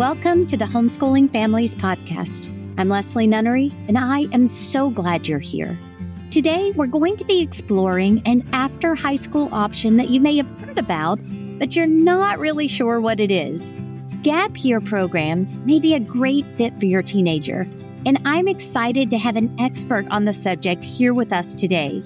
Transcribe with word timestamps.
Welcome 0.00 0.46
to 0.46 0.56
the 0.56 0.64
Homeschooling 0.64 1.30
Families 1.30 1.74
Podcast. 1.74 2.48
I'm 2.78 2.88
Leslie 2.88 3.26
Nunnery, 3.26 3.70
and 3.86 3.98
I 3.98 4.20
am 4.32 4.46
so 4.46 4.88
glad 4.88 5.28
you're 5.28 5.38
here. 5.38 5.78
Today, 6.30 6.70
we're 6.70 6.86
going 6.86 7.18
to 7.18 7.24
be 7.26 7.42
exploring 7.42 8.22
an 8.24 8.48
after 8.54 8.94
high 8.94 9.16
school 9.16 9.50
option 9.52 9.98
that 9.98 10.08
you 10.08 10.18
may 10.18 10.38
have 10.38 10.46
heard 10.60 10.78
about, 10.78 11.20
but 11.58 11.76
you're 11.76 11.86
not 11.86 12.38
really 12.38 12.66
sure 12.66 12.98
what 12.98 13.20
it 13.20 13.30
is. 13.30 13.74
Gap 14.22 14.64
year 14.64 14.80
programs 14.80 15.54
may 15.66 15.78
be 15.78 15.92
a 15.92 16.00
great 16.00 16.46
fit 16.56 16.72
for 16.80 16.86
your 16.86 17.02
teenager, 17.02 17.68
and 18.06 18.18
I'm 18.24 18.48
excited 18.48 19.10
to 19.10 19.18
have 19.18 19.36
an 19.36 19.54
expert 19.60 20.06
on 20.10 20.24
the 20.24 20.32
subject 20.32 20.82
here 20.82 21.12
with 21.12 21.30
us 21.30 21.52
today. 21.52 22.02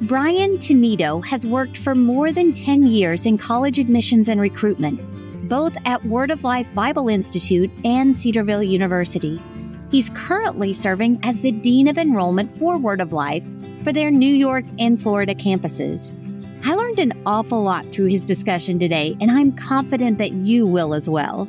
Brian 0.00 0.56
Tanedo 0.56 1.22
has 1.26 1.44
worked 1.44 1.76
for 1.76 1.94
more 1.94 2.32
than 2.32 2.54
10 2.54 2.84
years 2.84 3.26
in 3.26 3.36
college 3.36 3.78
admissions 3.78 4.30
and 4.30 4.40
recruitment 4.40 4.98
both 5.48 5.76
at 5.84 6.04
Word 6.04 6.30
of 6.30 6.44
Life 6.44 6.66
Bible 6.74 7.08
Institute 7.08 7.70
and 7.84 8.14
Cedarville 8.14 8.62
University. 8.62 9.40
He's 9.90 10.10
currently 10.10 10.72
serving 10.72 11.20
as 11.22 11.40
the 11.40 11.52
Dean 11.52 11.88
of 11.88 11.98
Enrollment 11.98 12.56
for 12.58 12.78
Word 12.78 13.00
of 13.00 13.12
Life 13.12 13.44
for 13.84 13.92
their 13.92 14.10
New 14.10 14.34
York 14.34 14.64
and 14.78 15.00
Florida 15.00 15.34
campuses. 15.34 16.12
I 16.66 16.74
learned 16.74 16.98
an 16.98 17.12
awful 17.26 17.62
lot 17.62 17.86
through 17.92 18.06
his 18.06 18.24
discussion 18.24 18.78
today, 18.78 19.16
and 19.20 19.30
I'm 19.30 19.52
confident 19.52 20.18
that 20.18 20.32
you 20.32 20.66
will 20.66 20.94
as 20.94 21.08
well. 21.08 21.46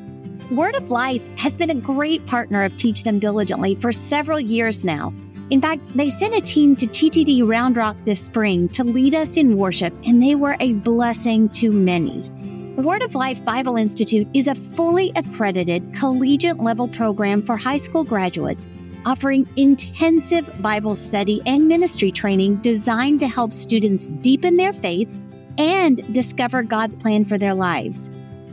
Word 0.52 0.76
of 0.76 0.92
Life 0.92 1.24
has 1.38 1.56
been 1.56 1.70
a 1.70 1.76
great 1.76 2.26
partner 2.28 2.64
of 2.64 2.76
Teach 2.78 3.04
Them 3.04 3.18
Diligently 3.18 3.76
for 3.76 3.92
several 3.92 4.40
years 4.40 4.84
now. 4.84 5.14
In 5.50 5.62
fact, 5.62 5.82
they 5.96 6.10
sent 6.10 6.36
a 6.36 6.42
team 6.42 6.76
to 6.76 6.86
TTD 6.86 7.48
Round 7.48 7.78
Rock 7.78 7.96
this 8.04 8.20
spring 8.20 8.68
to 8.70 8.84
lead 8.84 9.16
us 9.16 9.38
in 9.38 9.58
worship, 9.58 9.94
and 10.06 10.22
they 10.22 10.36
were 10.36 10.58
a 10.60 10.74
blessing 10.74 11.50
to 11.50 11.72
many. 11.72 12.30
Word 12.78 13.04
of 13.04 13.16
Life 13.16 13.44
Bible 13.46 13.78
Institute 13.78 14.28
is 14.34 14.50
a 14.50 14.56
fully 14.56 15.14
accredited 15.16 15.94
collegiate 15.94 16.60
level 16.60 16.90
program 16.90 17.42
for 17.42 17.56
high 17.56 17.78
school 17.78 18.04
graduates, 18.04 18.68
offering 19.06 19.48
intensive 19.56 20.62
Bible 20.62 20.98
study 20.98 21.42
and 21.46 21.70
ministry 21.70 22.12
training 22.12 22.58
designed 22.58 23.22
to 23.22 23.30
help 23.30 23.54
students 23.54 24.10
deepen 24.20 24.58
their 24.58 24.74
faith 24.74 25.08
and 25.58 26.14
discover 26.14 26.64
God's 26.64 26.98
plan 26.98 27.24
for 27.24 27.38
their 27.38 27.54
lives. 27.54 28.10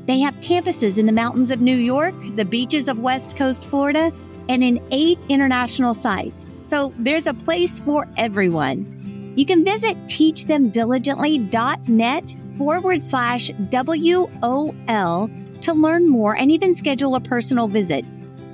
They 0.07 0.21
have 0.21 0.37
campuses 0.37 0.99
in 0.99 1.07
the 1.07 1.13
mountains 1.13 1.51
of 1.51 1.61
New 1.61 1.77
York, 1.77 2.15
the 2.37 2.45
beaches 2.45 2.87
of 2.87 3.01
West 3.01 3.37
Coast 3.37 3.65
Florida, 3.65 4.13
and 4.49 4.63
in 4.63 4.81
eight 4.93 5.19
international 5.31 5.95
sites. 5.95 6.47
So 6.65 6.95
there's 6.97 7.27
a 7.27 7.35
place 7.35 7.81
for 7.81 8.07
everyone. 8.17 9.33
You 9.37 9.47
can 9.47 9.65
visit 9.65 9.97
teachthemdiligently.net 10.05 12.37
forward 12.63 13.03
slash 13.03 13.51
WOL 13.73 15.29
to 15.61 15.73
learn 15.73 16.09
more 16.09 16.37
and 16.37 16.53
even 16.53 16.77
schedule 16.77 17.17
a 17.17 17.21
personal 17.21 17.67
visit. 17.67 18.05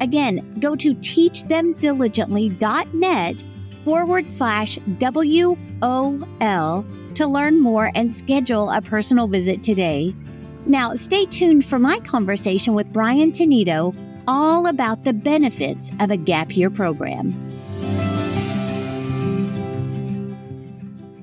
Again, 0.00 0.50
go 0.60 0.74
to 0.76 0.94
teachthemdiligently.net 0.94 3.44
forward 3.84 4.30
slash 4.30 4.78
WOL 4.98 6.86
to 7.14 7.26
learn 7.26 7.60
more 7.60 7.92
and 7.94 8.16
schedule 8.16 8.70
a 8.70 8.80
personal 8.80 9.26
visit 9.26 9.62
today. 9.62 10.14
Now, 10.64 10.94
stay 10.94 11.26
tuned 11.26 11.66
for 11.66 11.78
my 11.78 12.00
conversation 12.00 12.72
with 12.72 12.90
Brian 12.90 13.30
Tanedo 13.30 13.94
all 14.26 14.68
about 14.68 15.04
the 15.04 15.12
benefits 15.12 15.90
of 16.00 16.10
a 16.10 16.16
gap 16.16 16.56
year 16.56 16.70
program. 16.70 17.32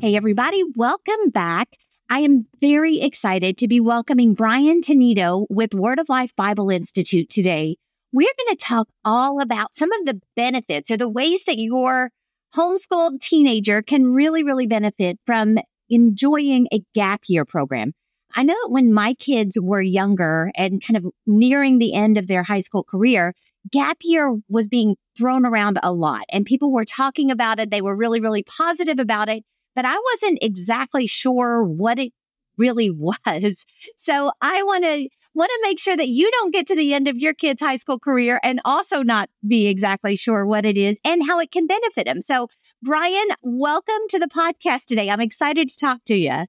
Hey, 0.02 0.16
everybody, 0.16 0.62
welcome 0.76 1.32
back. 1.32 1.80
I 2.08 2.20
am 2.20 2.46
very 2.62 3.02
excited 3.02 3.58
to 3.58 3.68
be 3.68 3.80
welcoming 3.80 4.36
Brian 4.36 4.82
Tanedo 4.82 5.48
with 5.50 5.74
Word 5.74 5.98
of 5.98 6.08
Life 6.08 6.36
Bible 6.36 6.70
Institute 6.70 7.30
today. 7.32 7.78
We're 8.14 8.32
going 8.38 8.56
to 8.56 8.64
talk 8.64 8.90
all 9.04 9.42
about 9.42 9.74
some 9.74 9.92
of 9.92 10.06
the 10.06 10.22
benefits 10.36 10.92
or 10.92 10.98
the 10.98 11.10
ways 11.10 11.46
that 11.46 11.58
your 11.58 12.12
homeschooled 12.56 13.22
teenager 13.22 13.82
can 13.82 14.14
really, 14.14 14.44
really 14.44 14.68
benefit 14.68 15.18
from 15.26 15.58
enjoying 15.90 16.68
a 16.72 16.84
gap 16.94 17.22
year 17.28 17.44
program. 17.44 17.94
I 18.36 18.44
know 18.44 18.54
that 18.54 18.72
when 18.72 18.94
my 18.94 19.16
kids 19.16 19.58
were 19.60 19.82
younger 19.82 20.52
and 20.56 20.86
kind 20.86 20.98
of 20.98 21.12
nearing 21.26 21.80
the 21.80 21.96
end 21.96 22.20
of 22.20 22.28
their 22.28 22.44
high 22.44 22.62
school 22.62 22.84
career, 22.84 23.34
gap 23.72 23.98
year 24.04 24.32
was 24.48 24.68
being 24.68 24.96
thrown 25.18 25.44
around 25.44 25.80
a 25.82 25.92
lot 25.92 26.26
and 26.30 26.46
people 26.46 26.72
were 26.72 26.86
talking 26.86 27.32
about 27.32 27.60
it. 27.60 27.72
They 27.72 27.82
were 27.82 27.96
really, 27.96 28.20
really 28.20 28.44
positive 28.44 29.00
about 29.00 29.28
it 29.28 29.44
but 29.76 29.86
I 29.86 29.98
wasn't 30.12 30.40
exactly 30.42 31.06
sure 31.06 31.64
what 31.64 32.00
it 32.00 32.14
really 32.58 32.90
was. 32.92 33.66
So 33.98 34.32
I 34.42 34.64
want 34.64 34.84
to 34.86 35.10
want 35.34 35.50
to 35.50 35.60
make 35.64 35.80
sure 35.80 35.98
that 35.98 36.08
you 36.08 36.32
don't 36.32 36.54
get 36.54 36.66
to 36.66 36.76
the 36.76 36.94
end 36.94 37.10
of 37.10 37.18
your 37.18 37.34
kid's 37.34 37.62
high 37.62 37.76
school 37.76 38.00
career 38.00 38.40
and 38.42 38.62
also 38.64 39.04
not 39.04 39.30
be 39.46 39.68
exactly 39.68 40.16
sure 40.16 40.46
what 40.46 40.66
it 40.66 40.78
is 40.78 40.98
and 41.04 41.28
how 41.28 41.40
it 41.40 41.52
can 41.52 41.68
benefit 41.68 42.06
them. 42.06 42.22
So 42.22 42.48
Brian, 42.82 43.28
welcome 43.44 44.00
to 44.10 44.20
the 44.20 44.28
podcast 44.28 44.86
today. 44.86 45.10
I'm 45.10 45.20
excited 45.20 45.68
to 45.68 45.78
talk 45.78 46.06
to 46.06 46.16
you. 46.16 46.46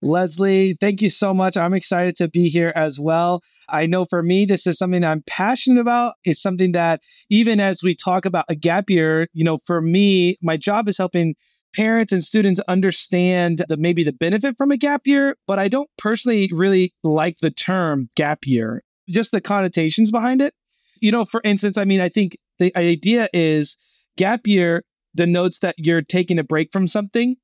Leslie, 0.00 0.76
thank 0.80 1.02
you 1.02 1.10
so 1.10 1.34
much. 1.34 1.56
I'm 1.56 1.74
excited 1.74 2.16
to 2.16 2.28
be 2.28 2.48
here 2.48 2.72
as 2.76 3.00
well. 3.00 3.42
I 3.68 3.86
know 3.86 4.04
for 4.04 4.22
me, 4.22 4.46
this 4.46 4.66
is 4.66 4.78
something 4.78 5.04
I'm 5.04 5.22
passionate 5.26 5.80
about. 5.80 6.14
It's 6.24 6.40
something 6.40 6.72
that 6.72 7.00
even 7.28 7.60
as 7.60 7.82
we 7.82 7.94
talk 7.94 8.24
about 8.24 8.46
a 8.48 8.54
gap 8.54 8.90
year, 8.90 9.28
you 9.32 9.44
know, 9.44 9.58
for 9.58 9.80
me, 9.80 10.36
my 10.40 10.56
job 10.56 10.88
is 10.88 10.96
helping 10.96 11.34
parents 11.74 12.12
and 12.12 12.22
students 12.24 12.60
understand 12.68 13.64
the 13.68 13.76
maybe 13.76 14.04
the 14.04 14.12
benefit 14.12 14.56
from 14.56 14.70
a 14.70 14.76
gap 14.76 15.06
year, 15.06 15.36
but 15.46 15.58
I 15.58 15.68
don't 15.68 15.90
personally 15.98 16.50
really 16.52 16.94
like 17.02 17.38
the 17.40 17.50
term 17.50 18.08
gap 18.16 18.46
year, 18.46 18.82
just 19.08 19.30
the 19.30 19.40
connotations 19.40 20.10
behind 20.10 20.42
it. 20.42 20.54
You 21.00 21.12
know, 21.12 21.24
for 21.24 21.40
instance, 21.44 21.78
I 21.78 21.84
mean, 21.84 22.00
I 22.00 22.08
think 22.08 22.36
the 22.58 22.76
idea 22.76 23.28
is 23.32 23.76
gap 24.16 24.46
year 24.46 24.84
denotes 25.16 25.60
that 25.60 25.74
you're 25.78 26.02
taking 26.02 26.38
a 26.38 26.44
break 26.44 26.70
from 26.72 26.86
something. 26.86 27.36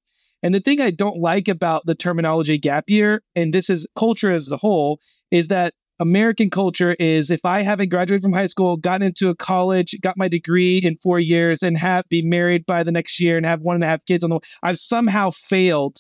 And 0.43 0.55
the 0.55 0.61
thing 0.61 0.81
I 0.81 0.91
don't 0.91 1.19
like 1.19 1.49
about 1.49 1.87
the 1.87 1.95
terminology 1.95 2.59
gap 2.59 2.91
year, 2.91 3.23
and 3.35 3.53
this 3.53 3.71
is 3.71 3.87
culture 3.97 4.31
as 4.31 4.53
a 4.53 4.57
whole, 4.57 5.01
is 5.31 5.49
that 5.49 5.75
American 5.99 6.51
culture 6.51 6.95
is 6.95 7.31
if 7.31 7.45
I 7.45 7.63
haven't 7.63 7.89
graduated 7.89 8.23
from 8.23 8.33
high 8.33 8.47
school, 8.47 8.77
gotten 8.77 9.07
into 9.07 9.31
a 9.31 9.35
college, 9.35 9.95
got 10.03 10.19
my 10.19 10.29
degree 10.29 10.79
in 10.79 10.97
four 10.99 11.19
years, 11.19 11.63
and 11.63 11.77
have 11.79 12.05
be 12.09 12.23
married 12.23 12.67
by 12.67 12.83
the 12.83 12.93
next 12.93 13.19
year 13.19 13.37
and 13.37 13.47
have 13.47 13.63
one 13.63 13.77
and 13.77 13.85
a 13.85 13.87
half 13.87 14.05
kids 14.05 14.23
on 14.23 14.31
the 14.31 14.37
way, 14.37 14.43
I've 14.63 14.79
somehow 14.79 15.31
failed 15.31 15.99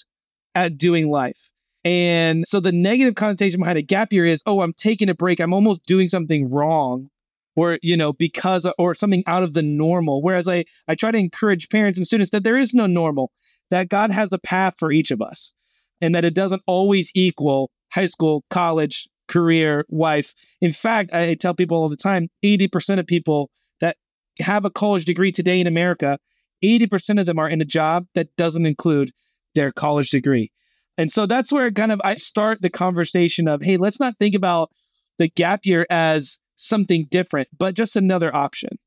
at 0.55 0.77
doing 0.77 1.09
life. 1.09 1.51
And 1.85 2.47
so 2.47 2.61
the 2.61 2.73
negative 2.73 3.15
connotation 3.15 3.61
behind 3.61 3.79
a 3.79 3.83
gap 3.83 4.13
year 4.13 4.27
is, 4.27 4.43
oh, 4.45 4.61
I'm 4.61 4.73
taking 4.73 5.09
a 5.09 5.15
break. 5.15 5.41
I'm 5.41 5.53
almost 5.53 5.85
doing 5.87 6.09
something 6.09 6.51
wrong. 6.51 7.09
Or, 7.55 7.79
you 7.81 7.97
know, 7.97 8.13
because 8.13 8.67
or 8.77 8.95
something 8.95 9.25
out 9.27 9.43
of 9.43 9.55
the 9.55 9.63
normal. 9.63 10.21
Whereas 10.21 10.47
I 10.47 10.67
I 10.89 10.95
try 10.95 11.11
to 11.11 11.17
encourage 11.17 11.71
parents 11.71 11.97
and 11.97 12.07
students 12.07 12.31
that 12.33 12.45
there 12.45 12.59
is 12.59 12.75
no 12.75 12.87
normal, 12.87 13.31
that 13.71 13.89
God 13.89 14.11
has 14.11 14.31
a 14.31 14.39
path 14.39 14.75
for 14.79 14.93
each 14.93 15.11
of 15.11 15.23
us. 15.23 15.55
And 16.03 16.15
that 16.15 16.27
it 16.27 16.35
doesn't 16.35 16.61
always 16.67 17.11
equal 17.15 17.71
high 17.93 18.05
school, 18.07 18.45
college, 18.51 19.09
career, 19.29 19.85
wife. 19.89 20.35
In 20.61 20.73
fact, 20.73 21.13
I 21.13 21.35
tell 21.35 21.55
people 21.55 21.77
all 21.77 21.89
the 21.89 21.97
time 21.97 22.29
80% 22.45 22.99
of 22.99 23.07
people 23.07 23.51
that 23.81 23.97
have 24.41 24.65
a 24.65 24.71
college 24.71 25.05
degree 25.05 25.33
today 25.33 25.61
in 25.61 25.67
America, 25.67 26.19
80% 26.63 27.21
of 27.21 27.27
them 27.27 27.39
are 27.39 27.49
in 27.49 27.61
a 27.61 27.67
job 27.67 28.07
that 28.15 28.35
doesn't 28.37 28.67
include 28.67 29.13
their 29.55 29.73
college 29.73 30.11
degree. 30.11 30.53
And 30.99 31.13
so 31.13 31.27
that's 31.27 31.53
where 31.53 31.71
kind 31.71 31.93
of 31.93 32.01
I 32.05 32.17
start 32.17 32.63
the 32.63 32.71
conversation 32.71 33.49
of, 33.49 33.63
hey, 33.63 33.77
let's 33.77 34.01
not 34.01 34.19
think 34.19 34.35
about 34.35 34.71
the 35.19 35.29
gap 35.29 35.61
year 35.65 35.87
as 35.91 36.39
something 36.57 37.07
different, 37.11 37.49
but 37.57 37.75
just 37.75 37.97
another 37.97 38.35
option. 38.35 38.79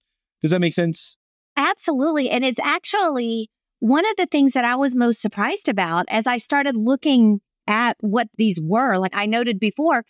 Does 0.42 0.52
that 0.52 0.60
make 0.60 0.74
sense? 0.74 1.18
Absolutely. 1.56 2.30
And 2.30 2.44
it's 2.44 2.60
actually 2.60 3.50
one 3.80 4.06
of 4.06 4.16
the 4.18 4.26
things 4.26 4.54
that 4.54 4.66
I 4.66 4.76
was 4.76 4.96
most 4.96 5.22
surprised 5.22 5.70
about 5.70 6.06
as 6.10 6.26
I 6.26 6.38
started 6.38 6.76
looking 6.76 7.42
at 7.68 7.98
what 8.00 8.28
these 8.38 8.60
were. 8.62 8.98
Like 8.98 9.16
I 9.16 9.26
noted 9.26 9.60
before, 9.60 10.04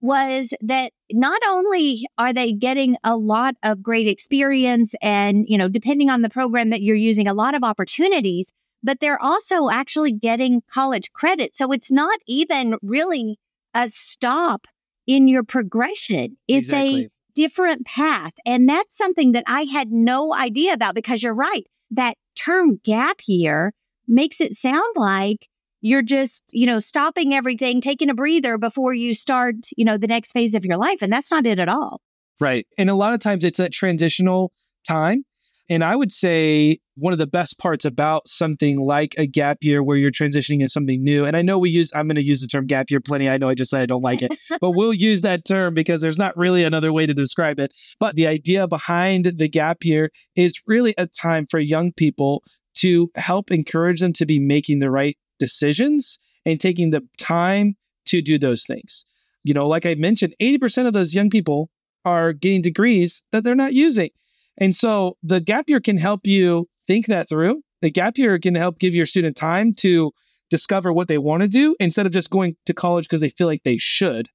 was 0.00 0.52
that 0.60 0.92
not 1.10 1.40
only 1.48 2.06
are 2.18 2.32
they 2.32 2.52
getting 2.52 2.96
a 3.02 3.16
lot 3.16 3.54
of 3.62 3.82
great 3.82 4.06
experience 4.06 4.94
and, 5.00 5.46
you 5.48 5.56
know, 5.56 5.68
depending 5.68 6.10
on 6.10 6.22
the 6.22 6.28
program 6.28 6.70
that 6.70 6.82
you're 6.82 6.96
using, 6.96 7.26
a 7.26 7.34
lot 7.34 7.54
of 7.54 7.64
opportunities, 7.64 8.52
but 8.82 9.00
they're 9.00 9.22
also 9.22 9.70
actually 9.70 10.12
getting 10.12 10.62
college 10.70 11.12
credit. 11.12 11.56
So 11.56 11.72
it's 11.72 11.90
not 11.90 12.18
even 12.26 12.76
really 12.82 13.38
a 13.74 13.88
stop 13.88 14.66
in 15.06 15.28
your 15.28 15.42
progression. 15.42 16.36
It's 16.48 16.68
exactly. 16.68 17.04
a 17.04 17.10
different 17.34 17.86
path. 17.86 18.32
And 18.44 18.68
that's 18.68 18.96
something 18.96 19.32
that 19.32 19.44
I 19.46 19.62
had 19.64 19.90
no 19.90 20.34
idea 20.34 20.72
about 20.72 20.94
because 20.94 21.22
you're 21.22 21.34
right. 21.34 21.66
That 21.90 22.16
term 22.34 22.80
gap 22.84 23.20
year 23.26 23.72
makes 24.06 24.40
it 24.40 24.54
sound 24.54 24.94
like 24.96 25.48
you're 25.86 26.02
just, 26.02 26.42
you 26.52 26.66
know, 26.66 26.80
stopping 26.80 27.32
everything, 27.32 27.80
taking 27.80 28.10
a 28.10 28.14
breather 28.14 28.58
before 28.58 28.92
you 28.92 29.14
start, 29.14 29.54
you 29.76 29.84
know, 29.84 29.96
the 29.96 30.08
next 30.08 30.32
phase 30.32 30.54
of 30.54 30.64
your 30.64 30.76
life. 30.76 31.00
And 31.00 31.12
that's 31.12 31.30
not 31.30 31.46
it 31.46 31.58
at 31.58 31.68
all. 31.68 32.00
Right. 32.40 32.66
And 32.76 32.90
a 32.90 32.94
lot 32.94 33.14
of 33.14 33.20
times 33.20 33.44
it's 33.44 33.60
a 33.60 33.68
transitional 33.68 34.52
time. 34.86 35.24
And 35.68 35.82
I 35.82 35.96
would 35.96 36.12
say 36.12 36.78
one 36.94 37.12
of 37.12 37.18
the 37.18 37.26
best 37.26 37.58
parts 37.58 37.84
about 37.84 38.28
something 38.28 38.78
like 38.78 39.14
a 39.18 39.26
gap 39.26 39.58
year 39.62 39.82
where 39.82 39.96
you're 39.96 40.12
transitioning 40.12 40.60
into 40.60 40.68
something 40.68 41.02
new, 41.02 41.24
and 41.24 41.36
I 41.36 41.42
know 41.42 41.58
we 41.58 41.70
use, 41.70 41.90
I'm 41.92 42.06
going 42.06 42.16
to 42.16 42.22
use 42.22 42.40
the 42.40 42.46
term 42.46 42.66
gap 42.66 42.88
year 42.88 43.00
plenty. 43.00 43.28
I 43.28 43.36
know 43.36 43.48
I 43.48 43.54
just 43.54 43.70
said 43.70 43.80
I 43.80 43.86
don't 43.86 44.02
like 44.02 44.22
it, 44.22 44.32
but 44.60 44.72
we'll 44.72 44.94
use 44.94 45.22
that 45.22 45.44
term 45.44 45.74
because 45.74 46.00
there's 46.00 46.18
not 46.18 46.36
really 46.36 46.62
another 46.62 46.92
way 46.92 47.04
to 47.04 47.12
describe 47.12 47.58
it. 47.58 47.72
But 47.98 48.14
the 48.14 48.28
idea 48.28 48.68
behind 48.68 49.32
the 49.38 49.48
gap 49.48 49.78
year 49.82 50.10
is 50.36 50.60
really 50.68 50.94
a 50.98 51.08
time 51.08 51.46
for 51.50 51.58
young 51.58 51.92
people 51.92 52.44
to 52.76 53.10
help 53.16 53.50
encourage 53.50 54.00
them 54.00 54.12
to 54.12 54.26
be 54.26 54.38
making 54.38 54.78
the 54.78 54.90
right 54.90 55.16
decisions 55.38 56.18
and 56.44 56.60
taking 56.60 56.90
the 56.90 57.02
time 57.18 57.76
to 58.06 58.22
do 58.22 58.38
those 58.38 58.64
things. 58.64 59.04
You 59.44 59.54
know, 59.54 59.68
like 59.68 59.86
I 59.86 59.94
mentioned, 59.94 60.34
80% 60.40 60.86
of 60.86 60.92
those 60.92 61.14
young 61.14 61.30
people 61.30 61.70
are 62.04 62.32
getting 62.32 62.62
degrees 62.62 63.22
that 63.32 63.44
they're 63.44 63.54
not 63.54 63.74
using. 63.74 64.10
And 64.58 64.74
so 64.74 65.16
the 65.22 65.40
gap 65.40 65.68
year 65.68 65.80
can 65.80 65.98
help 65.98 66.26
you 66.26 66.68
think 66.86 67.06
that 67.06 67.28
through. 67.28 67.62
The 67.82 67.90
gap 67.90 68.16
year 68.16 68.38
can 68.38 68.54
help 68.54 68.78
give 68.78 68.94
your 68.94 69.06
student 69.06 69.36
time 69.36 69.74
to 69.74 70.12
discover 70.50 70.92
what 70.92 71.08
they 71.08 71.18
want 71.18 71.42
to 71.42 71.48
do 71.48 71.76
instead 71.80 72.06
of 72.06 72.12
just 72.12 72.30
going 72.30 72.56
to 72.66 72.72
college 72.72 73.04
because 73.04 73.20
they 73.20 73.28
feel 73.28 73.46
like 73.46 73.64
they 73.64 73.78
should 73.78 74.28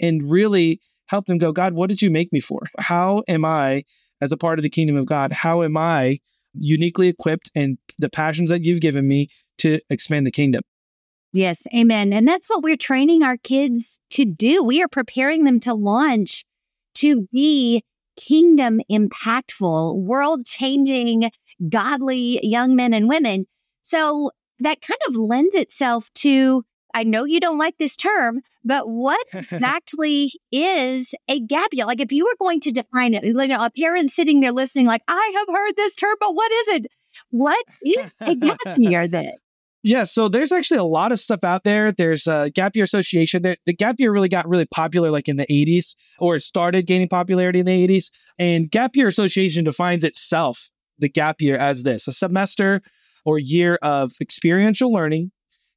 and 0.00 0.30
really 0.30 0.80
help 1.06 1.26
them 1.26 1.38
go, 1.38 1.52
God, 1.52 1.74
what 1.74 1.88
did 1.88 2.02
you 2.02 2.10
make 2.10 2.32
me 2.32 2.40
for? 2.40 2.60
How 2.78 3.22
am 3.28 3.44
I, 3.44 3.84
as 4.20 4.32
a 4.32 4.36
part 4.36 4.58
of 4.58 4.62
the 4.62 4.70
kingdom 4.70 4.96
of 4.96 5.06
God, 5.06 5.32
how 5.32 5.62
am 5.62 5.76
I 5.76 6.18
uniquely 6.54 7.08
equipped 7.08 7.50
and 7.54 7.78
the 7.98 8.08
passions 8.08 8.48
that 8.48 8.64
you've 8.64 8.80
given 8.80 9.06
me 9.06 9.28
to 9.58 9.78
expand 9.90 10.26
the 10.26 10.30
kingdom? 10.30 10.62
Yes, 11.32 11.66
amen. 11.74 12.12
And 12.12 12.26
that's 12.26 12.48
what 12.48 12.62
we're 12.62 12.76
training 12.76 13.22
our 13.22 13.36
kids 13.36 14.00
to 14.10 14.24
do. 14.24 14.62
We 14.62 14.82
are 14.82 14.88
preparing 14.88 15.44
them 15.44 15.60
to 15.60 15.74
launch 15.74 16.44
to 16.96 17.28
be 17.32 17.84
kingdom 18.16 18.80
impactful, 18.90 19.96
world 19.96 20.46
changing, 20.46 21.30
godly 21.68 22.40
young 22.42 22.74
men 22.74 22.94
and 22.94 23.08
women. 23.08 23.46
So 23.82 24.32
that 24.60 24.80
kind 24.80 24.98
of 25.08 25.16
lends 25.16 25.54
itself 25.54 26.10
to 26.14 26.64
I 26.94 27.04
know 27.04 27.24
you 27.24 27.38
don't 27.38 27.58
like 27.58 27.76
this 27.78 27.96
term, 27.96 28.40
but 28.64 28.88
what 28.88 29.24
exactly 29.32 30.32
is 30.50 31.14
a 31.28 31.38
gap 31.38 31.68
year? 31.72 31.86
Like 31.86 32.00
if 32.00 32.10
you 32.10 32.24
were 32.24 32.36
going 32.38 32.60
to 32.60 32.72
define 32.72 33.14
it, 33.14 33.24
you 33.24 33.34
know, 33.34 33.64
a 33.64 33.70
parent 33.70 34.10
sitting 34.10 34.40
there 34.40 34.52
listening, 34.52 34.86
like, 34.86 35.02
I 35.06 35.32
have 35.36 35.54
heard 35.54 35.76
this 35.76 35.94
term, 35.94 36.16
but 36.18 36.34
what 36.34 36.50
is 36.50 36.68
it? 36.68 36.86
What 37.30 37.64
is 37.84 38.12
a 38.20 38.34
gap 38.36 38.78
year 38.78 39.06
then? 39.06 39.34
Yeah, 39.88 40.04
so 40.04 40.28
there's 40.28 40.52
actually 40.52 40.80
a 40.80 40.84
lot 40.84 41.12
of 41.12 41.18
stuff 41.18 41.42
out 41.42 41.64
there. 41.64 41.92
There's 41.92 42.26
a 42.26 42.50
Gap 42.54 42.76
Year 42.76 42.84
Association. 42.84 43.40
The, 43.40 43.56
the 43.64 43.72
Gap 43.72 43.94
Year 43.98 44.12
really 44.12 44.28
got 44.28 44.46
really 44.46 44.66
popular 44.66 45.10
like 45.10 45.30
in 45.30 45.38
the 45.38 45.46
80s 45.46 45.96
or 46.18 46.34
it 46.36 46.42
started 46.42 46.86
gaining 46.86 47.08
popularity 47.08 47.60
in 47.60 47.64
the 47.64 47.88
80s. 47.88 48.10
And 48.38 48.70
Gap 48.70 48.96
Year 48.96 49.06
Association 49.06 49.64
defines 49.64 50.04
itself, 50.04 50.68
the 50.98 51.08
gap 51.08 51.40
year, 51.40 51.56
as 51.56 51.84
this 51.84 52.06
a 52.06 52.12
semester 52.12 52.82
or 53.24 53.38
year 53.38 53.76
of 53.80 54.12
experiential 54.20 54.92
learning, 54.92 55.30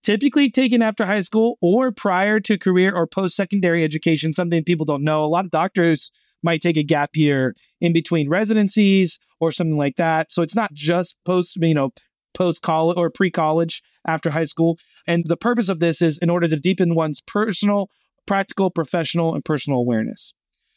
typically 0.04 0.52
taken 0.52 0.82
after 0.82 1.06
high 1.06 1.22
school 1.22 1.58
or 1.62 1.94
prior 1.94 2.42
to 2.42 2.58
career 2.58 2.94
or 2.94 3.08
post 3.08 3.38
secondary 3.38 3.82
education, 3.82 4.34
something 4.34 4.62
people 4.66 4.86
don't 4.86 5.06
know. 5.06 5.24
A 5.24 5.32
lot 5.32 5.46
of 5.46 5.52
doctors 5.52 6.12
might 6.44 6.62
take 6.62 6.76
a 6.76 6.84
gap 6.84 7.12
year 7.16 7.56
in 7.80 7.94
between 7.94 8.28
residencies 8.28 9.20
or 9.40 9.52
something 9.52 9.78
like 9.78 9.96
that. 9.96 10.34
So 10.34 10.42
it's 10.42 10.56
not 10.56 10.74
just 10.74 11.16
post, 11.24 11.56
you 11.62 11.74
know, 11.74 11.92
post 12.34 12.62
college 12.62 12.98
or 12.98 13.10
pre 13.10 13.32
college 13.32 13.82
after 14.08 14.30
high 14.30 14.46
school. 14.46 14.78
And 15.08 15.26
the 15.26 15.38
purpose 15.38 15.70
of 15.70 15.80
this 15.80 16.02
is 16.02 16.18
in 16.18 16.30
order 16.30 16.48
to 16.48 16.58
deepen 16.58 16.96
one's 16.96 17.22
personal, 17.22 17.90
practical, 18.26 18.70
professional, 18.70 19.34
and 19.36 19.44
personal 19.44 19.80
awareness. 19.80 20.34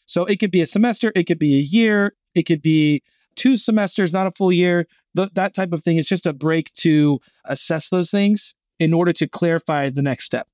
So 0.06 0.24
it 0.24 0.38
could 0.38 0.50
be 0.50 0.60
a 0.60 0.66
semester, 0.66 1.12
it 1.14 1.24
could 1.24 1.38
be 1.38 1.56
a 1.56 1.60
year, 1.60 2.14
it 2.34 2.44
could 2.44 2.62
be 2.62 3.02
two 3.36 3.56
semesters, 3.56 4.12
not 4.12 4.26
a 4.26 4.32
full 4.32 4.52
year. 4.52 4.86
Th- 5.16 5.30
that 5.34 5.54
type 5.54 5.72
of 5.72 5.82
thing 5.82 5.96
is 5.96 6.06
just 6.06 6.26
a 6.26 6.32
break 6.32 6.72
to 6.74 7.20
assess 7.44 7.88
those 7.88 8.10
things 8.10 8.54
in 8.78 8.92
order 8.92 9.12
to 9.14 9.26
clarify 9.26 9.90
the 9.90 10.02
next 10.02 10.24
step. 10.24 10.48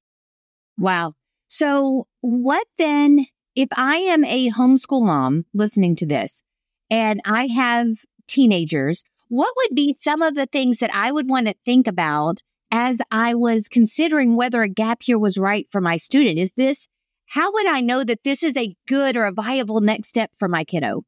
Wow. 0.79 1.14
So, 1.49 2.06
what 2.20 2.67
then 2.79 3.26
if 3.56 3.69
I 3.76 3.96
am 3.96 4.25
a 4.25 4.50
homeschool 4.50 5.05
mom 5.05 5.46
listening 5.53 5.96
to 5.96 6.06
this 6.06 6.43
and 6.91 7.20
I 7.25 7.49
have 7.49 7.99
teenagers 8.29 9.03
what 9.31 9.55
would 9.56 9.75
be 9.75 9.94
some 9.99 10.23
of 10.23 10.35
the 10.35 10.47
things 10.47 10.79
that 10.79 10.91
I 10.93 11.12
would 11.12 11.31
want 11.31 11.47
to 11.47 11.55
think 11.65 11.87
about 11.87 12.41
as 12.73 13.00
I 13.12 13.35
was 13.35 13.69
considering 13.69 14.35
whether 14.37 14.61
a 14.61 14.69
gap 14.69 15.06
year 15.06 15.19
was 15.19 15.38
right 15.38 15.69
for 15.71 15.81
my 15.81 15.97
student? 15.97 16.38
Is 16.38 16.53
this, 16.56 16.88
how 17.27 17.53
would 17.53 17.69
I 17.69 17.81
know 17.81 18.03
that 18.03 18.25
this 18.25 18.43
is 18.43 18.56
a 18.56 18.75
good 18.88 19.17
or 19.17 19.25
a 19.25 19.32
viable 19.32 19.81
next 19.81 20.09
step 20.09 20.32
for 20.37 20.49
my 20.49 20.65
kiddo? 20.65 21.05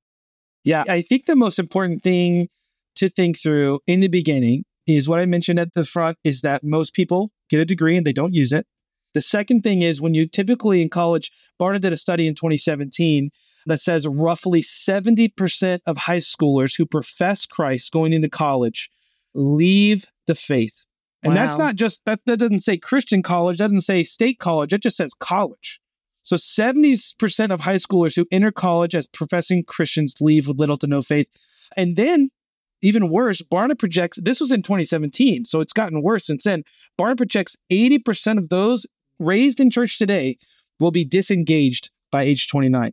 Yeah, 0.63 0.85
I 0.89 1.03
think 1.03 1.27
the 1.27 1.35
most 1.35 1.59
important 1.59 2.05
thing 2.05 2.49
to 2.95 3.09
think 3.09 3.41
through 3.41 3.81
in 3.89 3.99
the 3.99 4.09
beginning 4.09 4.65
is 4.87 5.09
what 5.09 5.19
I 5.19 5.27
mentioned 5.27 5.59
at 5.59 5.75
the 5.75 5.85
front 5.85 6.17
is 6.23 6.43
that 6.43 6.63
most 6.63 6.95
people 6.95 7.33
get 7.51 7.59
a 7.59 7.65
degree 7.65 7.97
and 7.97 8.07
they 8.07 8.13
don't 8.13 8.35
use 8.35 8.53
it. 8.53 8.67
The 9.15 9.21
second 9.21 9.63
thing 9.63 9.83
is 9.83 10.01
when 10.01 10.15
you 10.15 10.29
typically 10.29 10.81
in 10.81 10.91
college, 10.91 11.33
Barna 11.61 11.81
did 11.81 11.93
a 11.93 11.99
study 11.99 12.29
in 12.29 12.37
2017 12.37 13.31
that 13.67 13.81
says 13.81 14.07
roughly 14.07 14.61
70% 14.61 15.81
of 15.87 15.97
high 15.97 16.17
schoolers 16.17 16.77
who 16.77 16.87
profess 16.87 17.47
Christ 17.47 17.93
going 17.93 18.13
into 18.13 18.29
college 18.29 18.91
leave 19.35 20.07
the 20.27 20.35
faith. 20.35 20.85
And 21.23 21.35
wow. 21.35 21.43
that's 21.43 21.59
not 21.59 21.77
just 21.77 22.01
that 22.05 22.21
that 22.27 22.39
doesn't 22.39 22.61
say 22.61 22.77
Christian 22.77 23.23
college, 23.23 23.59
that 23.59 23.69
doesn't 23.69 23.83
say 23.83 24.03
state 24.03 24.39
college, 24.39 24.73
it 24.73 24.83
just 24.83 24.97
says 24.97 25.15
college. 25.15 25.81
So 26.23 26.37
70% 26.37 27.53
of 27.53 27.61
high 27.61 27.77
schoolers 27.77 28.15
who 28.15 28.27
enter 28.31 28.53
college 28.53 28.95
as 28.95 29.09
professing 29.09 29.65
Christians 29.65 30.15
leave 30.21 30.47
with 30.47 30.59
little 30.59 30.79
to 30.79 30.87
no 30.87 31.03
faith. 31.03 31.27
And 31.77 31.97
then 31.97 32.31
even 32.81 33.11
worse, 33.11 33.43
Barna 33.43 33.79
projects 33.79 34.19
this 34.23 34.41
was 34.41 34.53
in 34.53 34.63
2017, 34.63 35.45
so 35.45 35.61
it's 35.61 35.73
gotten 35.73 36.03
worse 36.03 36.27
since 36.27 36.45
then. 36.45 36.65
Barna 36.99 37.17
projects 37.17 37.57
80% 37.71 38.39
of 38.39 38.49
those 38.49 38.87
raised 39.19 39.61
in 39.61 39.71
church 39.71 39.99
today 39.99 40.37
will 40.81 40.91
be 40.91 41.05
disengaged 41.05 41.91
by 42.11 42.23
age 42.23 42.49
29. 42.49 42.93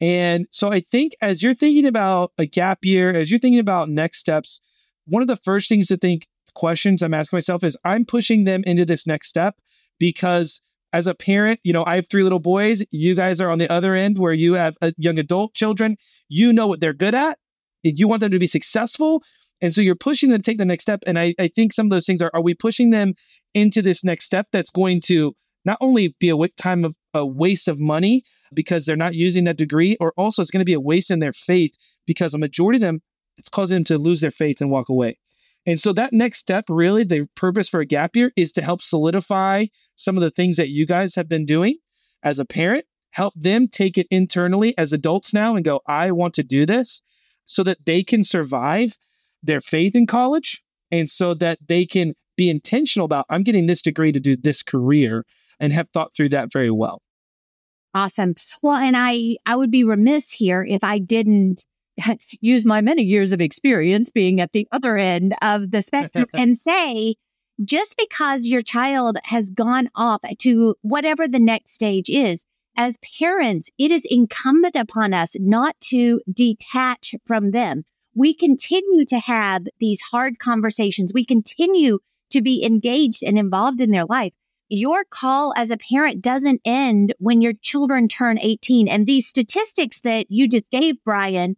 And 0.00 0.46
so 0.50 0.72
I 0.72 0.80
think 0.90 1.14
as 1.20 1.42
you're 1.42 1.54
thinking 1.54 1.86
about 1.86 2.32
a 2.38 2.46
gap 2.46 2.84
year, 2.84 3.10
as 3.10 3.30
you're 3.30 3.40
thinking 3.40 3.60
about 3.60 3.88
next 3.88 4.18
steps, 4.18 4.60
one 5.06 5.22
of 5.22 5.28
the 5.28 5.36
first 5.36 5.68
things 5.68 5.88
to 5.88 5.96
think 5.96 6.26
questions 6.54 7.02
I'm 7.02 7.14
asking 7.14 7.36
myself 7.36 7.62
is 7.64 7.76
I'm 7.84 8.04
pushing 8.04 8.44
them 8.44 8.62
into 8.66 8.84
this 8.84 9.06
next 9.06 9.28
step 9.28 9.56
because 9.98 10.60
as 10.92 11.06
a 11.06 11.14
parent, 11.14 11.60
you 11.62 11.72
know, 11.72 11.84
I 11.84 11.96
have 11.96 12.08
three 12.08 12.22
little 12.22 12.40
boys. 12.40 12.82
You 12.90 13.14
guys 13.14 13.40
are 13.40 13.50
on 13.50 13.58
the 13.58 13.70
other 13.70 13.94
end 13.94 14.18
where 14.18 14.32
you 14.32 14.54
have 14.54 14.74
a 14.80 14.92
young 14.96 15.18
adult 15.18 15.54
children. 15.54 15.96
You 16.28 16.52
know 16.52 16.66
what 16.66 16.80
they're 16.80 16.92
good 16.92 17.14
at. 17.14 17.38
You 17.82 18.08
want 18.08 18.20
them 18.20 18.32
to 18.32 18.38
be 18.38 18.46
successful. 18.46 19.22
And 19.60 19.74
so 19.74 19.80
you're 19.80 19.94
pushing 19.94 20.30
them 20.30 20.40
to 20.40 20.50
take 20.50 20.58
the 20.58 20.64
next 20.64 20.84
step. 20.84 21.02
And 21.06 21.18
I, 21.18 21.34
I 21.38 21.48
think 21.48 21.72
some 21.72 21.86
of 21.86 21.90
those 21.90 22.06
things 22.06 22.22
are 22.22 22.30
are 22.34 22.42
we 22.42 22.54
pushing 22.54 22.90
them 22.90 23.14
into 23.54 23.82
this 23.82 24.02
next 24.02 24.24
step 24.24 24.48
that's 24.52 24.70
going 24.70 25.00
to 25.02 25.36
not 25.64 25.78
only 25.80 26.16
be 26.18 26.30
a 26.30 26.48
time 26.56 26.84
of 26.84 26.94
a 27.12 27.26
waste 27.26 27.68
of 27.68 27.78
money, 27.78 28.24
because 28.52 28.84
they're 28.84 28.96
not 28.96 29.14
using 29.14 29.44
that 29.44 29.56
degree, 29.56 29.96
or 30.00 30.12
also 30.16 30.42
it's 30.42 30.50
going 30.50 30.60
to 30.60 30.64
be 30.64 30.72
a 30.74 30.80
waste 30.80 31.10
in 31.10 31.20
their 31.20 31.32
faith 31.32 31.74
because 32.06 32.34
a 32.34 32.38
majority 32.38 32.76
of 32.76 32.82
them, 32.82 33.02
it's 33.36 33.48
causing 33.48 33.76
them 33.76 33.84
to 33.84 33.98
lose 33.98 34.20
their 34.20 34.30
faith 34.30 34.60
and 34.60 34.70
walk 34.70 34.88
away. 34.88 35.18
And 35.66 35.78
so 35.78 35.92
that 35.92 36.12
next 36.12 36.38
step, 36.38 36.64
really, 36.68 37.04
the 37.04 37.28
purpose 37.34 37.68
for 37.68 37.80
a 37.80 37.86
gap 37.86 38.16
year 38.16 38.32
is 38.36 38.50
to 38.52 38.62
help 38.62 38.82
solidify 38.82 39.66
some 39.96 40.16
of 40.16 40.22
the 40.22 40.30
things 40.30 40.56
that 40.56 40.70
you 40.70 40.86
guys 40.86 41.14
have 41.14 41.28
been 41.28 41.44
doing 41.44 41.76
as 42.22 42.38
a 42.38 42.44
parent, 42.44 42.86
help 43.10 43.34
them 43.36 43.68
take 43.68 43.98
it 43.98 44.06
internally 44.10 44.76
as 44.78 44.92
adults 44.92 45.34
now 45.34 45.54
and 45.54 45.64
go, 45.64 45.80
I 45.86 46.10
want 46.10 46.34
to 46.34 46.42
do 46.42 46.64
this 46.64 47.02
so 47.44 47.62
that 47.64 47.84
they 47.84 48.02
can 48.02 48.24
survive 48.24 48.96
their 49.42 49.60
faith 49.60 49.94
in 49.94 50.06
college 50.06 50.62
and 50.90 51.10
so 51.10 51.34
that 51.34 51.58
they 51.66 51.84
can 51.84 52.14
be 52.36 52.48
intentional 52.48 53.04
about, 53.04 53.26
I'm 53.28 53.42
getting 53.42 53.66
this 53.66 53.82
degree 53.82 54.12
to 54.12 54.20
do 54.20 54.36
this 54.36 54.62
career 54.62 55.24
and 55.58 55.72
have 55.72 55.88
thought 55.90 56.14
through 56.14 56.30
that 56.30 56.52
very 56.52 56.70
well. 56.70 57.02
Awesome. 57.94 58.34
Well, 58.62 58.76
and 58.76 58.96
I 58.96 59.36
I 59.46 59.56
would 59.56 59.70
be 59.70 59.84
remiss 59.84 60.30
here 60.30 60.64
if 60.68 60.84
I 60.84 60.98
didn't 60.98 61.66
use 62.40 62.64
my 62.64 62.80
many 62.80 63.02
years 63.02 63.32
of 63.32 63.40
experience 63.40 64.10
being 64.10 64.40
at 64.40 64.52
the 64.52 64.68
other 64.72 64.96
end 64.96 65.34
of 65.42 65.70
the 65.70 65.82
spectrum 65.82 66.26
and 66.34 66.56
say 66.56 67.16
just 67.62 67.96
because 67.98 68.46
your 68.46 68.62
child 68.62 69.18
has 69.24 69.50
gone 69.50 69.90
off 69.94 70.22
to 70.38 70.76
whatever 70.80 71.28
the 71.28 71.38
next 71.38 71.72
stage 71.72 72.08
is, 72.08 72.46
as 72.76 72.98
parents, 73.18 73.70
it 73.78 73.90
is 73.90 74.06
incumbent 74.08 74.76
upon 74.76 75.12
us 75.12 75.36
not 75.38 75.78
to 75.80 76.20
detach 76.32 77.14
from 77.26 77.50
them. 77.50 77.82
We 78.14 78.32
continue 78.32 79.04
to 79.06 79.18
have 79.18 79.66
these 79.78 80.00
hard 80.10 80.38
conversations. 80.38 81.12
We 81.12 81.24
continue 81.24 81.98
to 82.30 82.40
be 82.40 82.64
engaged 82.64 83.22
and 83.22 83.38
involved 83.38 83.80
in 83.80 83.90
their 83.90 84.06
life 84.06 84.32
your 84.70 85.04
call 85.04 85.52
as 85.56 85.70
a 85.70 85.76
parent 85.76 86.22
doesn't 86.22 86.60
end 86.64 87.14
when 87.18 87.42
your 87.42 87.52
children 87.60 88.08
turn 88.08 88.38
18. 88.38 88.88
And 88.88 89.06
these 89.06 89.26
statistics 89.26 90.00
that 90.00 90.30
you 90.30 90.48
just 90.48 90.70
gave, 90.70 90.96
Brian, 91.04 91.56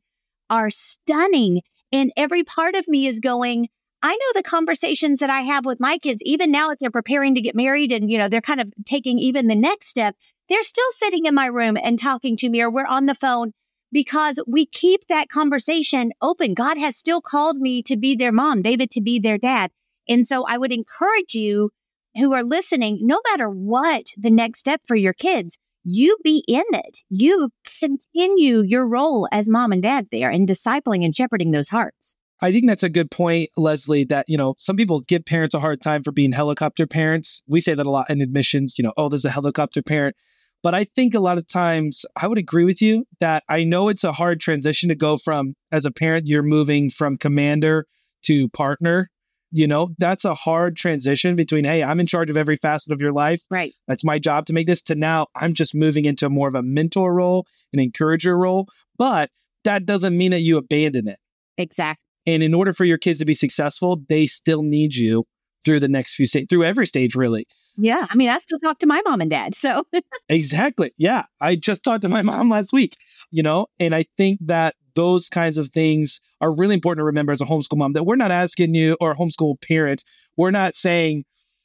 are 0.51 0.71
stunning. 0.71 1.61
And 1.93 2.13
every 2.17 2.43
part 2.43 2.75
of 2.75 2.89
me 2.89 3.07
is 3.07 3.21
going, 3.21 3.69
I 4.03 4.13
know 4.13 4.33
the 4.35 4.43
conversations 4.43 5.21
that 5.21 5.31
I 5.31 5.43
have 5.43 5.65
with 5.65 5.79
my 5.79 5.99
kids, 5.99 6.23
even 6.25 6.51
now 6.51 6.69
that 6.69 6.79
they're 6.81 6.91
preparing 6.91 7.35
to 7.37 7.41
get 7.41 7.55
married 7.55 7.93
and, 7.93 8.11
you 8.11 8.19
know, 8.19 8.29
they're 8.29 8.41
kind 8.41 8.61
of 8.61 8.73
taking 8.85 9.19
even 9.19 9.47
the 9.47 9.55
next 9.55 9.89
step, 9.89 10.17
they're 10.49 10.65
still 10.65 10.91
sitting 10.91 11.27
in 11.27 11.35
my 11.35 11.47
room 11.47 11.77
and 11.81 11.99
talking 11.99 12.37
to 12.39 12.49
me 12.49 12.61
or 12.61 12.71
we're 12.71 12.87
on 12.87 13.07
the 13.07 13.15
phone 13.15 13.53
because 13.93 14.41
we 14.47 14.67
keep 14.67 15.07
that 15.09 15.29
conversation 15.29 16.13
open. 16.21 16.55
God 16.55 16.79
has 16.79 16.97
still 16.97 17.21
called 17.21 17.59
me 17.59 17.83
to 17.83 17.97
be 17.97 18.17
their 18.17 18.33
mom, 18.33 18.63
David 18.63 18.91
to 18.93 19.01
be 19.01 19.21
their 19.21 19.39
dad. 19.39 19.71
And 20.09 20.27
so 20.27 20.45
I 20.47 20.59
would 20.59 20.73
encourage 20.73 21.35
you 21.35 21.71
who 22.17 22.33
are 22.33 22.45
listening, 22.45 22.99
no 23.03 23.21
matter 23.31 23.49
what 23.49 24.07
the 24.17 24.31
next 24.31 24.61
step 24.61 24.83
for 24.87 24.97
your 24.97 25.13
kids, 25.13 25.59
you 25.85 26.17
be 26.23 26.45
in 26.47 26.65
it. 26.73 27.01
You 27.09 27.51
continue 27.81 28.63
your 28.63 28.87
role 28.87 29.29
as 29.33 29.49
mom 29.49 29.73
and 29.73 29.83
dad 29.83 30.09
there 30.13 30.31
in 30.31 30.47
discipling 30.47 31.05
and 31.05 31.15
shepherding 31.15 31.51
those 31.51 31.69
hearts. 31.69 32.17
I 32.41 32.53
think 32.53 32.67
that's 32.67 32.83
a 32.83 32.89
good 32.89 33.11
point, 33.11 33.51
Leslie, 33.57 34.05
that, 34.07 34.27
you 34.29 34.37
know, 34.37 34.55
some 34.59 34.77
people 34.77 35.01
give 35.01 35.25
parents 35.25 35.55
a 35.55 35.61
hard 35.61 35.81
time 35.81 36.03
for 36.03 36.11
being 36.11 36.33
helicopter 36.33 36.89
parents. 36.89 37.41
We 37.47 37.61
say 37.61 37.75
that 37.75 37.87
a 37.87 37.91
lot 37.91 38.11
in 38.11 38.21
admissions, 38.21 38.79
you 38.79 38.83
know, 38.83 38.93
oh, 38.97 39.09
there's 39.09 39.25
a 39.25 39.31
helicopter 39.31 39.81
parent. 39.81 40.17
But 40.63 40.75
I 40.75 40.85
think 40.85 41.15
a 41.15 41.21
lot 41.21 41.39
of 41.39 41.47
times 41.47 42.05
I 42.17 42.27
would 42.27 42.39
agree 42.39 42.65
with 42.65 42.83
you 42.83 43.05
that 43.21 43.43
I 43.49 43.65
know 43.65 43.89
it's 43.89 44.05
a 44.05 44.13
hard 44.13 44.41
transition 44.41 44.89
to 44.89 44.95
go 44.95 45.17
from, 45.17 45.55
as 45.71 45.85
a 45.85 45.91
parent, 45.91 46.27
you're 46.27 46.43
moving 46.43 46.91
from 46.91 47.17
commander 47.17 47.87
to 48.25 48.49
partner. 48.49 49.09
You 49.55 49.67
know, 49.67 49.91
that's 49.99 50.25
a 50.25 50.35
hard 50.35 50.77
transition 50.77 51.37
between, 51.37 51.65
hey, 51.65 51.83
I'm 51.83 52.01
in 52.01 52.07
charge 52.07 52.31
of 52.31 52.37
every 52.39 52.57
facet 52.57 52.93
of 52.93 53.03
your 53.03 53.13
life. 53.13 53.43
Right. 53.51 53.75
That's 53.87 54.03
my 54.03 54.19
job 54.19 54.47
to 54.47 54.53
make 54.53 54.67
this 54.67 54.81
to 54.83 54.95
now 54.95 55.27
I'm 55.37 55.53
just 55.53 55.75
moving 55.75 56.07
into 56.07 56.31
more 56.31 56.49
of 56.49 56.55
a 56.55 56.63
mentor 56.63 57.15
role, 57.15 57.47
an 57.73 57.79
encourager 57.79 58.37
role. 58.37 58.67
But 58.97 59.31
that 59.65 59.85
doesn't 59.85 60.17
mean 60.17 60.31
that 60.31 60.41
you 60.41 60.57
abandon 60.57 61.07
it. 61.07 61.19
Exactly. 61.59 62.03
And 62.27 62.43
in 62.43 62.55
order 62.55 62.73
for 62.73 62.85
your 62.85 62.99
kids 62.99 63.19
to 63.19 63.25
be 63.25 63.35
successful, 63.35 64.01
they 64.09 64.27
still 64.27 64.63
need 64.63 64.95
you 64.95 65.25
through 65.65 65.81
the 65.81 65.89
next 65.89 66.15
few 66.15 66.27
stages, 66.27 66.47
through 66.49 66.65
every 66.65 66.87
stage, 66.87 67.15
really. 67.15 67.47
Yeah. 67.77 68.07
I 68.09 68.17
mean, 68.17 68.29
I 68.29 68.39
still 68.39 68.59
talk 68.59 68.79
to 68.81 68.87
my 68.87 69.01
mom 69.05 69.21
and 69.21 69.31
dad. 69.31 69.55
So, 69.55 69.85
exactly. 70.29 70.93
Yeah. 70.99 71.25
I 71.41 71.57
just 71.57 71.83
talked 71.83 72.03
to 72.03 72.09
my 72.09 72.23
mom 72.23 72.51
last 72.51 72.73
week, 72.73 72.97
you 73.31 73.43
know, 73.43 73.67
and 73.79 73.95
I 73.95 74.05
think 74.17 74.39
that 74.43 74.75
those 74.95 75.29
kinds 75.29 75.59
of 75.59 75.71
things 75.71 76.21
are 76.41 76.55
really 76.55 76.75
important 76.75 77.01
to 77.01 77.05
remember 77.05 77.33
as 77.33 77.41
a 77.41 77.47
homeschool 77.47 77.77
mom 77.77 77.93
that 77.93 78.05
we're 78.05 78.17
not 78.17 78.31
asking 78.31 78.75
you 78.75 78.97
or 79.01 79.15
homeschool 79.15 79.61
parent, 79.61 80.05
we're 80.37 80.51
not 80.51 80.75
saying, 80.75 81.25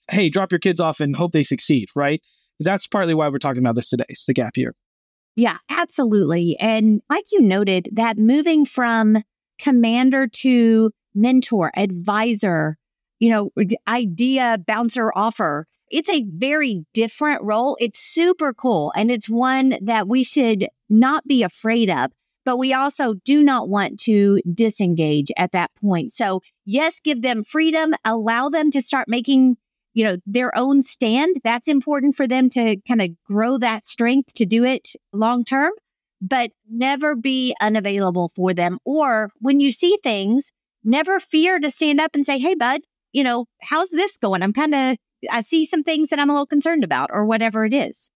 hey, 0.10 0.30
drop 0.30 0.52
your 0.52 0.60
kids 0.60 0.80
off 0.80 1.00
and 1.00 1.16
hope 1.16 1.32
they 1.32 1.44
succeed, 1.44 1.90
right? 1.96 2.22
That's 2.60 2.88
partly 2.88 3.14
why 3.14 3.30
we're 3.30 3.40
talking 3.40 3.62
about 3.62 3.76
this 3.76 3.90
today. 3.90 4.06
It's 4.10 4.26
the 4.26 4.34
gap 4.34 4.58
year. 4.58 4.74
Yeah, 5.36 5.58
absolutely. 5.70 6.58
And 6.60 7.02
like 7.10 7.26
you 7.32 7.42
noted, 7.42 7.90
that 7.94 8.18
moving 8.18 8.66
from 8.66 9.24
commander 9.60 10.28
to 10.28 10.92
mentor, 11.14 11.72
advisor, 11.76 12.78
you 13.20 13.30
know, 13.30 13.52
idea 13.88 14.58
bouncer 14.66 15.12
offer. 15.16 15.68
It's 15.90 16.10
a 16.10 16.26
very 16.28 16.86
different 16.94 17.42
role. 17.44 17.78
It's 17.80 18.00
super 18.00 18.54
cool. 18.54 18.92
And 18.96 19.10
it's 19.10 19.30
one 19.30 19.78
that 19.82 20.08
we 20.08 20.24
should 20.24 20.68
not 20.90 21.26
be 21.28 21.44
afraid 21.44 21.90
of, 21.90 22.12
but 22.48 22.56
we 22.56 22.72
also 22.72 23.16
do 23.26 23.44
not 23.44 23.68
want 23.68 24.00
to 24.00 24.40
disengage 24.54 25.34
at 25.36 25.52
that 25.52 25.70
point. 25.76 26.14
So 26.14 26.42
yes, 26.64 27.02
give 27.02 27.22
them 27.22 27.44
freedom, 27.44 27.94
allow 28.06 28.48
them 28.48 28.72
to 28.72 28.82
start 28.82 29.10
making, 29.10 29.58
you 29.94 30.06
know, 30.06 30.16
their 30.26 30.58
own 30.58 30.82
stand. 30.82 31.42
That's 31.44 31.68
important 31.68 32.16
for 32.16 32.26
them 32.26 32.50
to 32.52 32.78
kind 32.88 33.02
of 33.02 33.10
grow 33.26 33.58
that 33.58 33.86
strength 33.86 34.34
to 34.36 34.46
do 34.46 34.64
it 34.64 34.94
long 35.12 35.44
term 35.44 35.72
but 36.22 36.52
never 36.70 37.16
be 37.16 37.54
unavailable 37.62 38.32
for 38.36 38.54
them. 38.54 38.80
Or 38.86 39.30
when 39.40 39.60
you 39.60 39.72
see 39.72 40.00
things, 40.02 40.52
never 40.84 41.20
fear 41.20 41.60
to 41.60 41.70
stand 41.70 42.00
up 42.00 42.16
and 42.16 42.26
say, 42.26 42.40
Hey, 42.40 42.56
bud, 42.56 42.82
you 43.12 43.24
know, 43.24 43.46
how's 43.62 43.92
this 43.92 44.18
going? 44.18 44.42
I'm 44.42 44.54
kind 44.54 44.74
of, 44.74 44.98
I 45.30 45.42
see 45.42 45.66
some 45.66 45.84
things 45.84 46.10
that 46.10 46.18
I'm 46.18 46.30
a 46.30 46.34
little 46.34 46.46
concerned 46.46 46.86
about 46.86 47.10
or 47.12 47.26
whatever 47.26 47.66
it 47.66 47.74
is. 47.74 48.10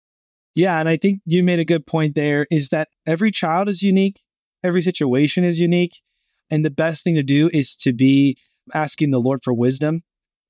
Yeah. 0.56 0.80
And 0.80 0.90
I 0.90 0.98
think 0.98 1.22
you 1.26 1.44
made 1.44 1.60
a 1.60 1.66
good 1.66 1.86
point 1.86 2.16
there 2.16 2.46
is 2.52 2.70
that 2.70 2.90
every 3.06 3.32
child 3.32 3.70
is 3.70 3.82
unique, 3.82 4.22
every 4.64 4.82
situation 4.82 5.44
is 5.44 5.60
unique. 5.60 6.02
And 6.50 6.66
the 6.66 6.70
best 6.70 7.04
thing 7.04 7.16
to 7.16 7.24
do 7.24 7.50
is 7.54 7.76
to 7.78 7.94
be 7.94 8.38
asking 8.74 9.12
the 9.12 9.20
Lord 9.20 9.42
for 9.44 9.54
wisdom. 9.54 10.02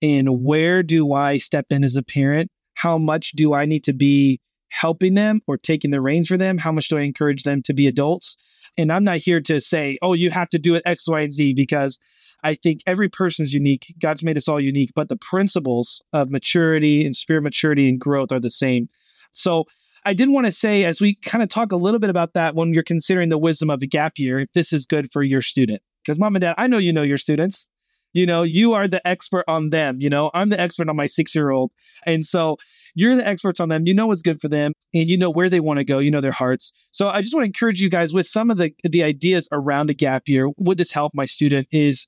And 0.01 0.43
where 0.43 0.81
do 0.81 1.13
I 1.13 1.37
step 1.37 1.67
in 1.69 1.83
as 1.83 1.95
a 1.95 2.01
parent? 2.01 2.49
How 2.73 2.97
much 2.97 3.33
do 3.33 3.53
I 3.53 3.65
need 3.65 3.83
to 3.83 3.93
be 3.93 4.39
helping 4.69 5.13
them 5.13 5.41
or 5.45 5.57
taking 5.57 5.91
the 5.91 6.01
reins 6.01 6.27
for 6.27 6.37
them? 6.37 6.57
How 6.57 6.71
much 6.71 6.87
do 6.87 6.97
I 6.97 7.01
encourage 7.01 7.43
them 7.43 7.61
to 7.63 7.73
be 7.73 7.87
adults? 7.87 8.35
And 8.77 8.91
I'm 8.91 9.03
not 9.03 9.17
here 9.17 9.41
to 9.41 9.59
say, 9.59 9.99
oh, 10.01 10.13
you 10.13 10.31
have 10.31 10.49
to 10.49 10.59
do 10.59 10.75
it 10.75 10.83
X, 10.85 11.07
Y, 11.07 11.21
and 11.21 11.33
Z 11.33 11.53
because 11.53 11.99
I 12.43 12.55
think 12.55 12.81
every 12.87 13.09
person 13.09 13.43
is 13.43 13.53
unique. 13.53 13.93
God's 13.99 14.23
made 14.23 14.37
us 14.37 14.47
all 14.47 14.59
unique, 14.59 14.91
but 14.95 15.09
the 15.09 15.17
principles 15.17 16.01
of 16.13 16.31
maturity 16.31 17.05
and 17.05 17.15
spirit 17.15 17.43
maturity 17.43 17.87
and 17.87 17.99
growth 17.99 18.31
are 18.31 18.39
the 18.39 18.49
same. 18.49 18.89
So 19.33 19.65
I 20.05 20.13
did 20.13 20.29
want 20.29 20.47
to 20.47 20.51
say, 20.51 20.83
as 20.83 20.99
we 20.99 21.15
kind 21.15 21.43
of 21.43 21.49
talk 21.49 21.71
a 21.71 21.77
little 21.77 21.99
bit 21.99 22.09
about 22.09 22.33
that 22.33 22.55
when 22.55 22.73
you're 22.73 22.83
considering 22.83 23.29
the 23.29 23.37
wisdom 23.37 23.69
of 23.69 23.81
a 23.81 23.87
gap 23.87 24.17
year, 24.17 24.39
if 24.39 24.51
this 24.53 24.73
is 24.73 24.85
good 24.85 25.11
for 25.11 25.21
your 25.21 25.41
student. 25.41 25.81
Because 26.03 26.19
mom 26.19 26.35
and 26.35 26.41
dad, 26.41 26.55
I 26.57 26.67
know 26.67 26.79
you 26.79 26.91
know 26.91 27.03
your 27.03 27.17
students. 27.17 27.67
You 28.13 28.25
know, 28.25 28.43
you 28.43 28.73
are 28.73 28.87
the 28.87 29.05
expert 29.07 29.45
on 29.47 29.69
them. 29.69 30.01
You 30.01 30.09
know, 30.09 30.31
I'm 30.33 30.49
the 30.49 30.59
expert 30.59 30.89
on 30.89 30.95
my 30.95 31.05
six 31.05 31.33
year 31.33 31.49
old. 31.49 31.71
And 32.05 32.25
so 32.25 32.57
you're 32.93 33.15
the 33.15 33.25
experts 33.25 33.59
on 33.59 33.69
them. 33.69 33.85
You 33.85 33.93
know 33.93 34.07
what's 34.07 34.21
good 34.21 34.41
for 34.41 34.49
them 34.49 34.73
and 34.93 35.07
you 35.07 35.17
know 35.17 35.29
where 35.29 35.49
they 35.49 35.61
want 35.61 35.77
to 35.77 35.85
go. 35.85 35.99
You 35.99 36.11
know 36.11 36.19
their 36.19 36.31
hearts. 36.31 36.73
So 36.91 37.09
I 37.09 37.21
just 37.21 37.33
want 37.33 37.43
to 37.43 37.47
encourage 37.47 37.81
you 37.81 37.89
guys 37.89 38.13
with 38.13 38.27
some 38.27 38.51
of 38.51 38.57
the, 38.57 38.73
the 38.83 39.03
ideas 39.03 39.47
around 39.51 39.89
a 39.89 39.93
gap 39.93 40.27
year. 40.27 40.49
Would 40.57 40.77
this 40.77 40.91
help 40.91 41.13
my 41.13 41.25
student? 41.25 41.67
Is 41.71 42.07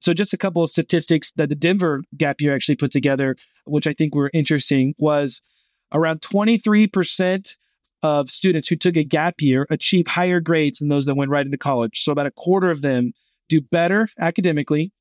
so 0.00 0.14
just 0.14 0.32
a 0.32 0.38
couple 0.38 0.62
of 0.62 0.70
statistics 0.70 1.32
that 1.36 1.48
the 1.48 1.56
Denver 1.56 2.02
gap 2.16 2.40
year 2.40 2.54
actually 2.54 2.76
put 2.76 2.92
together, 2.92 3.36
which 3.64 3.86
I 3.86 3.92
think 3.92 4.14
were 4.14 4.30
interesting, 4.32 4.94
was 4.98 5.42
around 5.92 6.20
23% 6.20 7.56
of 8.02 8.30
students 8.30 8.68
who 8.68 8.76
took 8.76 8.96
a 8.96 9.04
gap 9.04 9.40
year 9.40 9.66
achieve 9.70 10.06
higher 10.06 10.40
grades 10.40 10.78
than 10.78 10.88
those 10.88 11.06
that 11.06 11.16
went 11.16 11.30
right 11.30 11.44
into 11.44 11.58
college. 11.58 12.02
So 12.02 12.12
about 12.12 12.26
a 12.26 12.30
quarter 12.30 12.70
of 12.70 12.82
them 12.82 13.12
do 13.48 13.60
better 13.60 14.08
academically. 14.18 14.92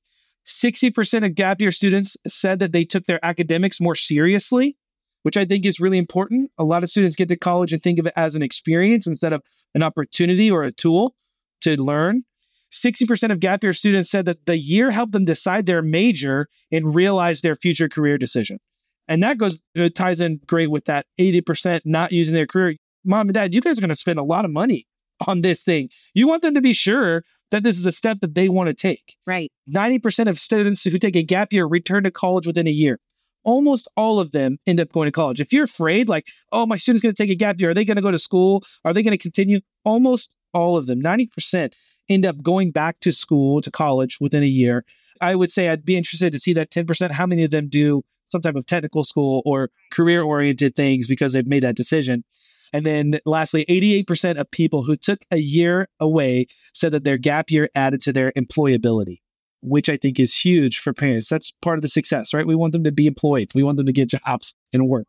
60% 0.46 1.26
of 1.26 1.36
gap 1.36 1.62
year 1.62 1.72
students 1.72 2.18
said 2.28 2.60
that 2.60 2.72
they 2.72 2.84
took 2.84 3.06
their 3.06 3.24
academics 3.24 3.80
more 3.80 3.96
seriously 3.96 4.78
which 5.24 5.38
I 5.38 5.46
think 5.46 5.66
is 5.66 5.80
really 5.80 5.98
important. 5.98 6.52
A 6.58 6.64
lot 6.64 6.84
of 6.84 6.90
students 6.90 7.16
get 7.16 7.30
to 7.30 7.38
college 7.38 7.74
and 7.74 7.82
think 7.82 8.00
of 8.00 8.06
it 8.06 8.14
as 8.16 8.36
an 8.36 8.42
experience 8.42 9.06
instead 9.08 9.34
of 9.34 9.42
an 9.76 9.84
opportunity 9.84 10.50
or 10.50 10.64
a 10.64 10.72
tool 10.72 11.16
to 11.62 11.82
learn. 11.82 12.24
60% 12.72 13.32
of 13.32 13.40
gap 13.40 13.64
year 13.64 13.74
students 13.74 14.12
said 14.12 14.26
that 14.26 14.46
the 14.46 14.58
year 14.58 14.92
helped 14.92 15.12
them 15.12 15.26
decide 15.26 15.66
their 15.66 15.82
major 15.82 16.48
and 16.72 16.94
realize 16.94 17.42
their 17.42 17.56
future 17.56 17.90
career 17.90 18.18
decision. 18.18 18.60
And 19.10 19.22
that 19.24 19.38
goes, 19.38 19.60
it 19.76 19.96
ties 19.96 20.22
in 20.22 20.40
great 20.48 20.72
with 20.72 20.86
that 20.86 21.06
80% 21.20 21.82
not 21.84 22.14
using 22.14 22.34
their 22.34 22.48
career. 22.48 22.78
Mom 23.04 23.28
and 23.28 23.34
dad, 23.34 23.54
you 23.54 23.60
guys 23.60 23.78
are 23.78 23.82
going 23.82 23.90
to 23.90 23.96
spend 23.96 24.20
a 24.20 24.24
lot 24.24 24.46
of 24.46 24.52
money 24.52 24.88
on 25.28 25.42
this 25.42 25.64
thing. 25.64 25.90
You 26.14 26.28
want 26.28 26.44
them 26.44 26.54
to 26.54 26.62
be 26.62 26.74
sure 26.74 27.24
that 27.52 27.64
this 27.64 27.78
is 27.78 27.86
a 27.86 27.92
step 27.92 28.20
that 28.22 28.36
they 28.36 28.48
want 28.48 28.68
to 28.68 28.74
take. 28.74 29.18
Right. 29.28 29.52
90% 29.70 30.30
of 30.30 30.40
students 30.40 30.84
who 30.84 30.98
take 30.98 31.18
a 31.18 31.24
gap 31.24 31.52
year 31.52 31.66
return 31.66 32.04
to 32.04 32.12
college 32.12 32.48
within 32.48 32.68
a 32.68 32.72
year 32.72 33.00
almost 33.44 33.88
all 33.96 34.20
of 34.20 34.32
them 34.32 34.58
end 34.68 34.80
up 34.80 34.92
going 34.92 35.08
to 35.08 35.12
college. 35.12 35.42
If 35.42 35.54
you're 35.54 35.64
afraid, 35.64 36.10
like, 36.10 36.28
oh, 36.52 36.66
my 36.66 36.78
student's 36.78 37.02
going 37.02 37.14
to 37.14 37.24
take 37.24 37.32
a 37.32 37.36
gap 37.36 37.60
year, 37.60 37.72
are 37.72 37.74
they 37.74 37.86
going 37.86 37.96
to 37.96 38.02
go 38.02 38.12
to 38.12 38.20
school? 38.20 38.64
Are 38.86 38.94
they 38.94 39.04
going 39.04 39.12
to 39.12 39.18
continue? 39.18 39.62
Almost 39.84 40.30
all 40.54 40.78
of 40.78 40.88
them, 40.88 41.02
90%, 41.02 41.74
end 42.10 42.26
up 42.26 42.42
going 42.42 42.72
back 42.72 43.00
to 43.02 43.12
school, 43.12 43.62
to 43.62 43.72
college 43.72 44.18
within 44.20 44.44
a 44.44 44.48
year. 44.48 44.86
I 45.22 45.36
would 45.36 45.52
say 45.52 45.70
I'd 45.70 45.86
be 45.86 45.98
interested 45.98 46.32
to 46.32 46.40
see 46.40 46.54
that 46.54 46.72
10%. 46.72 47.12
How 47.12 47.26
many 47.26 47.44
of 47.44 47.52
them 47.52 47.68
do 47.70 48.04
some 48.26 48.42
type 48.42 48.56
of 48.56 48.66
technical 48.66 49.04
school 49.04 49.42
or 49.46 49.70
career 49.92 50.22
oriented 50.22 50.76
things 50.76 51.08
because 51.08 51.34
they've 51.34 51.48
made 51.48 51.64
that 51.64 51.76
decision? 51.76 52.24
And 52.72 52.84
then 52.84 53.20
lastly, 53.26 53.66
88% 53.68 54.40
of 54.40 54.52
people 54.52 54.84
who 54.84 54.96
took 54.96 55.20
a 55.32 55.38
year 55.38 55.88
away 56.00 56.48
said 56.74 56.92
that 56.92 57.04
their 57.04 57.18
gap 57.18 57.50
year 57.50 57.70
added 57.76 58.02
to 58.02 58.14
their 58.14 58.32
employability 58.34 59.18
which 59.62 59.90
I 59.90 59.98
think 59.98 60.20
is 60.20 60.38
huge 60.38 60.80
for 60.80 60.94
parents. 60.94 61.30
That's 61.30 61.52
part 61.62 61.78
of 61.78 61.82
the 61.82 61.90
success, 61.90 62.34
right? 62.34 62.48
We 62.48 62.56
want 62.56 62.74
them 62.74 62.84
to 62.84 62.92
be 62.92 63.08
employed, 63.08 63.50
we 63.54 63.64
want 63.64 63.78
them 63.78 63.86
to 63.86 63.92
get 63.92 64.10
jobs 64.10 64.56
and 64.74 64.88
work. 64.88 65.08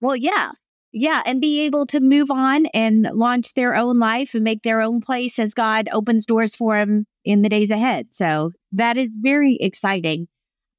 Well, 0.00 0.16
yeah. 0.16 0.52
Yeah. 0.98 1.22
And 1.26 1.42
be 1.42 1.60
able 1.60 1.84
to 1.88 2.00
move 2.00 2.30
on 2.30 2.64
and 2.72 3.10
launch 3.12 3.52
their 3.52 3.76
own 3.76 3.98
life 3.98 4.32
and 4.32 4.42
make 4.42 4.62
their 4.62 4.80
own 4.80 5.02
place 5.02 5.38
as 5.38 5.52
God 5.52 5.90
opens 5.92 6.24
doors 6.24 6.56
for 6.56 6.78
them 6.78 7.04
in 7.22 7.42
the 7.42 7.50
days 7.50 7.70
ahead. 7.70 8.14
So 8.14 8.52
that 8.72 8.96
is 8.96 9.10
very 9.14 9.56
exciting. 9.56 10.26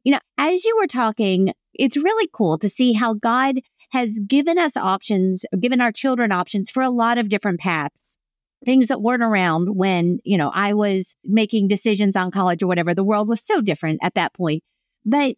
You 0.03 0.13
know, 0.13 0.19
as 0.39 0.65
you 0.65 0.75
were 0.75 0.87
talking, 0.87 1.53
it's 1.75 1.95
really 1.95 2.27
cool 2.33 2.57
to 2.57 2.67
see 2.67 2.93
how 2.93 3.13
God 3.13 3.59
has 3.91 4.19
given 4.27 4.57
us 4.57 4.75
options, 4.75 5.45
given 5.59 5.81
our 5.81 5.91
children 5.91 6.31
options 6.31 6.71
for 6.71 6.81
a 6.81 6.89
lot 6.89 7.19
of 7.19 7.29
different 7.29 7.59
paths 7.59 8.17
things 8.65 8.87
that 8.87 9.03
weren't 9.03 9.21
around 9.21 9.75
when, 9.75 10.17
you 10.23 10.35
know, 10.35 10.49
I 10.51 10.73
was 10.73 11.15
making 11.23 11.67
decisions 11.67 12.15
on 12.15 12.31
college 12.31 12.63
or 12.63 12.67
whatever. 12.67 12.95
The 12.95 13.03
world 13.03 13.27
was 13.27 13.39
so 13.39 13.61
different 13.61 13.99
at 14.01 14.15
that 14.15 14.33
point. 14.33 14.63
But 15.05 15.35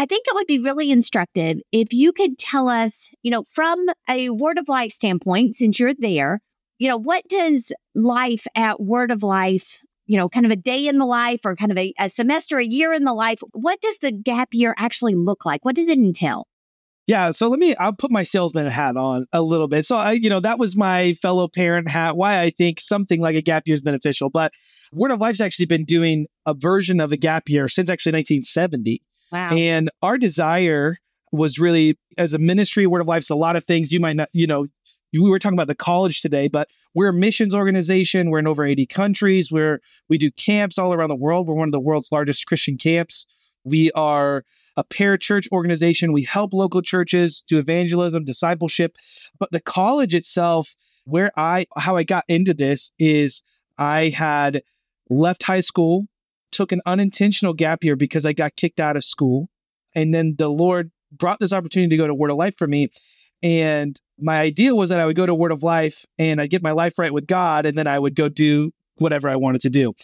I 0.00 0.06
think 0.06 0.26
it 0.28 0.34
would 0.34 0.46
be 0.46 0.60
really 0.60 0.92
instructive 0.92 1.58
if 1.72 1.92
you 1.92 2.12
could 2.12 2.38
tell 2.38 2.68
us, 2.68 3.10
you 3.24 3.32
know, 3.32 3.42
from 3.52 3.84
a 4.08 4.30
word 4.30 4.56
of 4.56 4.68
life 4.68 4.92
standpoint, 4.92 5.56
since 5.56 5.80
you're 5.80 5.92
there, 5.92 6.40
you 6.78 6.88
know, 6.88 6.96
what 6.96 7.24
does 7.28 7.72
life 7.96 8.46
at 8.54 8.80
Word 8.80 9.10
of 9.10 9.24
Life, 9.24 9.84
you 10.06 10.16
know, 10.16 10.28
kind 10.28 10.46
of 10.46 10.52
a 10.52 10.56
day 10.56 10.86
in 10.86 10.98
the 10.98 11.04
life 11.04 11.40
or 11.44 11.56
kind 11.56 11.72
of 11.72 11.78
a, 11.78 11.92
a 11.98 12.08
semester, 12.08 12.58
a 12.58 12.64
year 12.64 12.92
in 12.92 13.02
the 13.02 13.12
life, 13.12 13.40
what 13.52 13.80
does 13.80 13.98
the 13.98 14.12
gap 14.12 14.50
year 14.52 14.72
actually 14.78 15.16
look 15.16 15.44
like? 15.44 15.64
What 15.64 15.74
does 15.74 15.88
it 15.88 15.98
entail? 15.98 16.46
Yeah, 17.08 17.32
so 17.32 17.48
let 17.48 17.58
me 17.58 17.74
I'll 17.76 17.92
put 17.92 18.12
my 18.12 18.22
salesman 18.22 18.66
hat 18.68 18.96
on 18.96 19.26
a 19.32 19.42
little 19.42 19.66
bit. 19.66 19.84
So 19.84 19.96
I, 19.96 20.12
you 20.12 20.30
know, 20.30 20.40
that 20.40 20.60
was 20.60 20.76
my 20.76 21.14
fellow 21.14 21.48
parent 21.48 21.88
hat, 21.88 22.16
why 22.16 22.40
I 22.40 22.50
think 22.50 22.78
something 22.80 23.20
like 23.20 23.34
a 23.34 23.42
gap 23.42 23.66
year 23.66 23.74
is 23.74 23.80
beneficial. 23.80 24.30
But 24.30 24.52
Word 24.92 25.10
of 25.10 25.20
Life's 25.20 25.40
actually 25.40 25.66
been 25.66 25.84
doing 25.84 26.26
a 26.46 26.54
version 26.54 27.00
of 27.00 27.10
a 27.10 27.16
gap 27.16 27.48
year 27.48 27.66
since 27.66 27.90
actually 27.90 28.12
1970. 28.12 29.02
Wow. 29.32 29.54
And 29.54 29.90
our 30.02 30.18
desire 30.18 30.98
was 31.32 31.58
really 31.58 31.98
as 32.16 32.34
a 32.34 32.38
ministry, 32.38 32.86
Word 32.86 33.00
of 33.00 33.06
Life's 33.06 33.30
a 33.30 33.36
lot 33.36 33.56
of 33.56 33.64
things 33.64 33.92
you 33.92 34.00
might 34.00 34.16
not, 34.16 34.28
you 34.32 34.46
know, 34.46 34.66
we 35.12 35.30
were 35.30 35.38
talking 35.38 35.56
about 35.56 35.68
the 35.68 35.74
college 35.74 36.20
today, 36.20 36.48
but 36.48 36.68
we're 36.94 37.08
a 37.08 37.12
missions 37.12 37.54
organization. 37.54 38.30
We're 38.30 38.40
in 38.40 38.46
over 38.46 38.64
80 38.64 38.86
countries. 38.86 39.50
We're 39.50 39.80
we 40.08 40.18
do 40.18 40.30
camps 40.32 40.78
all 40.78 40.92
around 40.92 41.08
the 41.08 41.16
world. 41.16 41.46
We're 41.46 41.54
one 41.54 41.68
of 41.68 41.72
the 41.72 41.80
world's 41.80 42.12
largest 42.12 42.46
Christian 42.46 42.76
camps. 42.76 43.26
We 43.64 43.90
are 43.92 44.44
a 44.76 44.84
parachurch 44.84 45.50
organization. 45.50 46.12
We 46.12 46.24
help 46.24 46.52
local 46.52 46.82
churches 46.82 47.42
do 47.46 47.58
evangelism, 47.58 48.24
discipleship. 48.24 48.96
But 49.38 49.50
the 49.50 49.60
college 49.60 50.14
itself, 50.14 50.76
where 51.04 51.30
I 51.36 51.66
how 51.76 51.96
I 51.96 52.04
got 52.04 52.24
into 52.28 52.54
this 52.54 52.92
is 52.98 53.42
I 53.78 54.10
had 54.10 54.62
left 55.10 55.42
high 55.42 55.60
school, 55.60 56.06
took 56.50 56.72
an 56.72 56.80
unintentional 56.86 57.54
gap 57.54 57.84
year 57.84 57.96
because 57.96 58.26
I 58.26 58.32
got 58.32 58.56
kicked 58.56 58.80
out 58.80 58.96
of 58.96 59.04
school. 59.04 59.48
And 59.94 60.12
then 60.12 60.34
the 60.38 60.48
Lord 60.48 60.90
brought 61.12 61.40
this 61.40 61.52
opportunity 61.52 61.90
to 61.90 61.96
go 61.96 62.06
to 62.06 62.14
Word 62.14 62.30
of 62.30 62.36
Life 62.36 62.56
for 62.58 62.66
me. 62.66 62.88
And 63.42 64.00
my 64.18 64.40
idea 64.40 64.74
was 64.74 64.90
that 64.90 65.00
I 65.00 65.06
would 65.06 65.16
go 65.16 65.26
to 65.26 65.34
Word 65.34 65.52
of 65.52 65.62
Life 65.62 66.04
and 66.18 66.40
I'd 66.40 66.50
get 66.50 66.62
my 66.62 66.72
life 66.72 66.98
right 66.98 67.12
with 67.12 67.26
God, 67.26 67.66
and 67.66 67.76
then 67.76 67.86
I 67.86 67.98
would 67.98 68.14
go 68.14 68.28
do 68.28 68.72
whatever 68.96 69.28
I 69.28 69.36
wanted 69.36 69.60
to 69.62 69.70
do. 69.70 69.94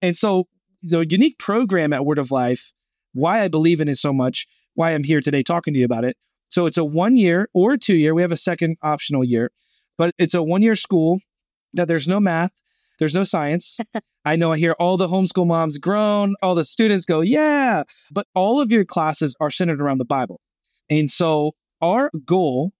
And 0.00 0.16
so 0.16 0.48
the 0.82 1.00
unique 1.00 1.38
program 1.38 1.92
at 1.92 2.04
Word 2.04 2.18
of 2.18 2.30
Life 2.30 2.72
why 3.12 3.42
I 3.42 3.48
believe 3.48 3.80
in 3.80 3.88
it 3.88 3.96
so 3.96 4.12
much, 4.12 4.46
why 4.74 4.92
I'm 4.92 5.02
here 5.02 5.20
today 5.20 5.42
talking 5.42 5.74
to 5.74 5.80
you 5.80 5.84
about 5.84 6.04
it. 6.04 6.16
So 6.48 6.66
it's 6.66 6.78
a 6.78 6.84
one 6.84 7.16
year 7.16 7.48
or 7.52 7.76
two 7.76 7.96
year. 7.96 8.14
We 8.14 8.22
have 8.22 8.32
a 8.32 8.36
second 8.36 8.76
optional 8.82 9.24
year, 9.24 9.50
but 9.96 10.14
it's 10.18 10.34
a 10.34 10.42
one 10.42 10.62
year 10.62 10.76
school 10.76 11.20
that 11.74 11.88
there's 11.88 12.08
no 12.08 12.20
math, 12.20 12.52
there's 12.98 13.14
no 13.14 13.24
science. 13.24 13.78
I 14.24 14.36
know 14.36 14.52
I 14.52 14.58
hear 14.58 14.74
all 14.78 14.96
the 14.96 15.08
homeschool 15.08 15.46
moms 15.46 15.78
groan, 15.78 16.34
all 16.42 16.54
the 16.54 16.64
students 16.64 17.04
go, 17.04 17.20
yeah, 17.20 17.84
but 18.10 18.26
all 18.34 18.60
of 18.60 18.70
your 18.70 18.84
classes 18.84 19.34
are 19.40 19.50
centered 19.50 19.80
around 19.80 19.98
the 19.98 20.04
Bible. 20.04 20.40
And 20.90 21.10
so 21.10 21.52
our 21.80 22.10
goal 22.24 22.72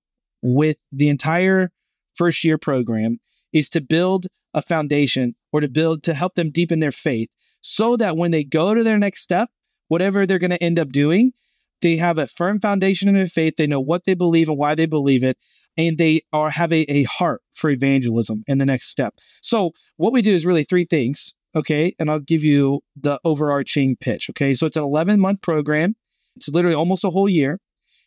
with 0.43 0.77
the 0.93 1.09
entire 1.09 1.71
first 2.15 2.45
year 2.45 2.59
program 2.59 3.19
is 3.53 3.69
to 3.71 3.81
build 3.81 4.27
a 4.55 4.63
foundation 4.63 5.35
or 5.53 5.61
to 5.61 5.69
build 5.69 6.03
to 6.03 6.15
help 6.15 6.35
them 6.35 6.51
deepen 6.51 6.81
their 6.81 6.93
faith 6.93 7.31
so 7.61 7.97
that 7.97 8.17
when 8.17 8.31
they 8.31 8.45
go 8.45 8.75
to 8.75 8.83
their 8.83 8.99
next 8.99 9.23
step, 9.23 9.49
whatever 9.89 10.27
they're 10.27 10.39
going 10.39 10.51
to 10.51 10.63
end 10.63 10.79
up 10.79 10.91
doing, 10.91 11.33
they 11.81 11.97
have 11.97 12.19
a 12.19 12.27
firm 12.27 12.61
foundation 12.61 13.09
in 13.09 13.15
their 13.15 13.27
faith. 13.27 13.55
They 13.57 13.67
know 13.67 13.81
what 13.81 14.05
they 14.05 14.15
believe 14.15 14.49
and 14.49 14.59
why 14.59 14.75
they 14.75 14.87
believe 14.87 15.23
it. 15.23 15.39
And 15.79 15.97
they 15.97 16.23
are 16.33 16.51
have 16.51 16.73
a, 16.73 16.81
a 16.93 17.05
heart 17.05 17.41
for 17.55 17.71
evangelism 17.71 18.45
in 18.47 18.59
the 18.59 18.67
next 18.67 18.89
step. 18.89 19.15
So 19.41 19.73
what 19.97 20.13
we 20.13 20.21
do 20.21 20.35
is 20.35 20.45
really 20.45 20.65
three 20.65 20.85
things. 20.85 21.35
Okay. 21.57 21.95
And 21.99 22.11
I'll 22.11 22.21
give 22.21 22.45
you 22.45 22.81
the 22.95 23.19
overarching 23.25 23.97
pitch. 23.97 24.29
Okay. 24.31 24.53
So 24.53 24.67
it's 24.67 24.77
an 24.77 24.83
11 24.83 25.19
month 25.19 25.41
program. 25.41 25.95
It's 26.37 26.49
literally 26.49 26.77
almost 26.77 27.05
a 27.05 27.11
whole 27.11 27.29
year. 27.29 27.61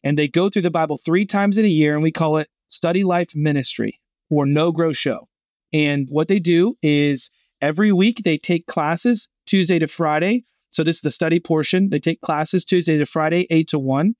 And 0.03 0.17
they 0.17 0.27
go 0.27 0.49
through 0.49 0.63
the 0.63 0.71
Bible 0.71 0.97
three 0.97 1.25
times 1.25 1.57
in 1.57 1.65
a 1.65 1.69
year, 1.69 1.93
and 1.93 2.01
we 2.01 2.11
call 2.11 2.37
it 2.37 2.49
Study 2.67 3.03
Life 3.03 3.35
Ministry 3.35 3.99
or 4.29 4.45
Know 4.45 4.71
Grow 4.71 4.93
Show. 4.93 5.27
And 5.73 6.07
what 6.09 6.27
they 6.27 6.39
do 6.39 6.75
is 6.81 7.29
every 7.61 7.91
week 7.91 8.21
they 8.23 8.37
take 8.37 8.65
classes 8.67 9.29
Tuesday 9.45 9.79
to 9.79 9.87
Friday 9.87 10.45
so 10.71 10.83
this 10.83 10.95
is 10.95 11.01
the 11.01 11.11
study 11.11 11.39
portion. 11.39 11.89
They 11.89 11.99
take 11.99 12.21
classes 12.21 12.65
Tuesday 12.65 12.97
to 12.97 13.05
Friday, 13.05 13.45
8 13.49 13.67
to 13.69 13.79
1. 13.79 14.15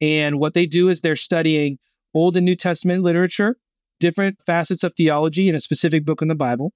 And 0.00 0.38
what 0.38 0.54
they 0.54 0.66
do 0.66 0.88
is 0.88 1.00
they're 1.00 1.16
studying 1.16 1.78
Old 2.14 2.36
and 2.36 2.44
New 2.44 2.56
Testament 2.56 3.02
literature, 3.02 3.56
different 3.98 4.38
facets 4.44 4.84
of 4.84 4.94
theology 4.96 5.48
in 5.48 5.54
a 5.54 5.60
specific 5.60 6.04
book 6.04 6.22
in 6.22 6.28
the 6.28 6.34
Bible. 6.34 6.72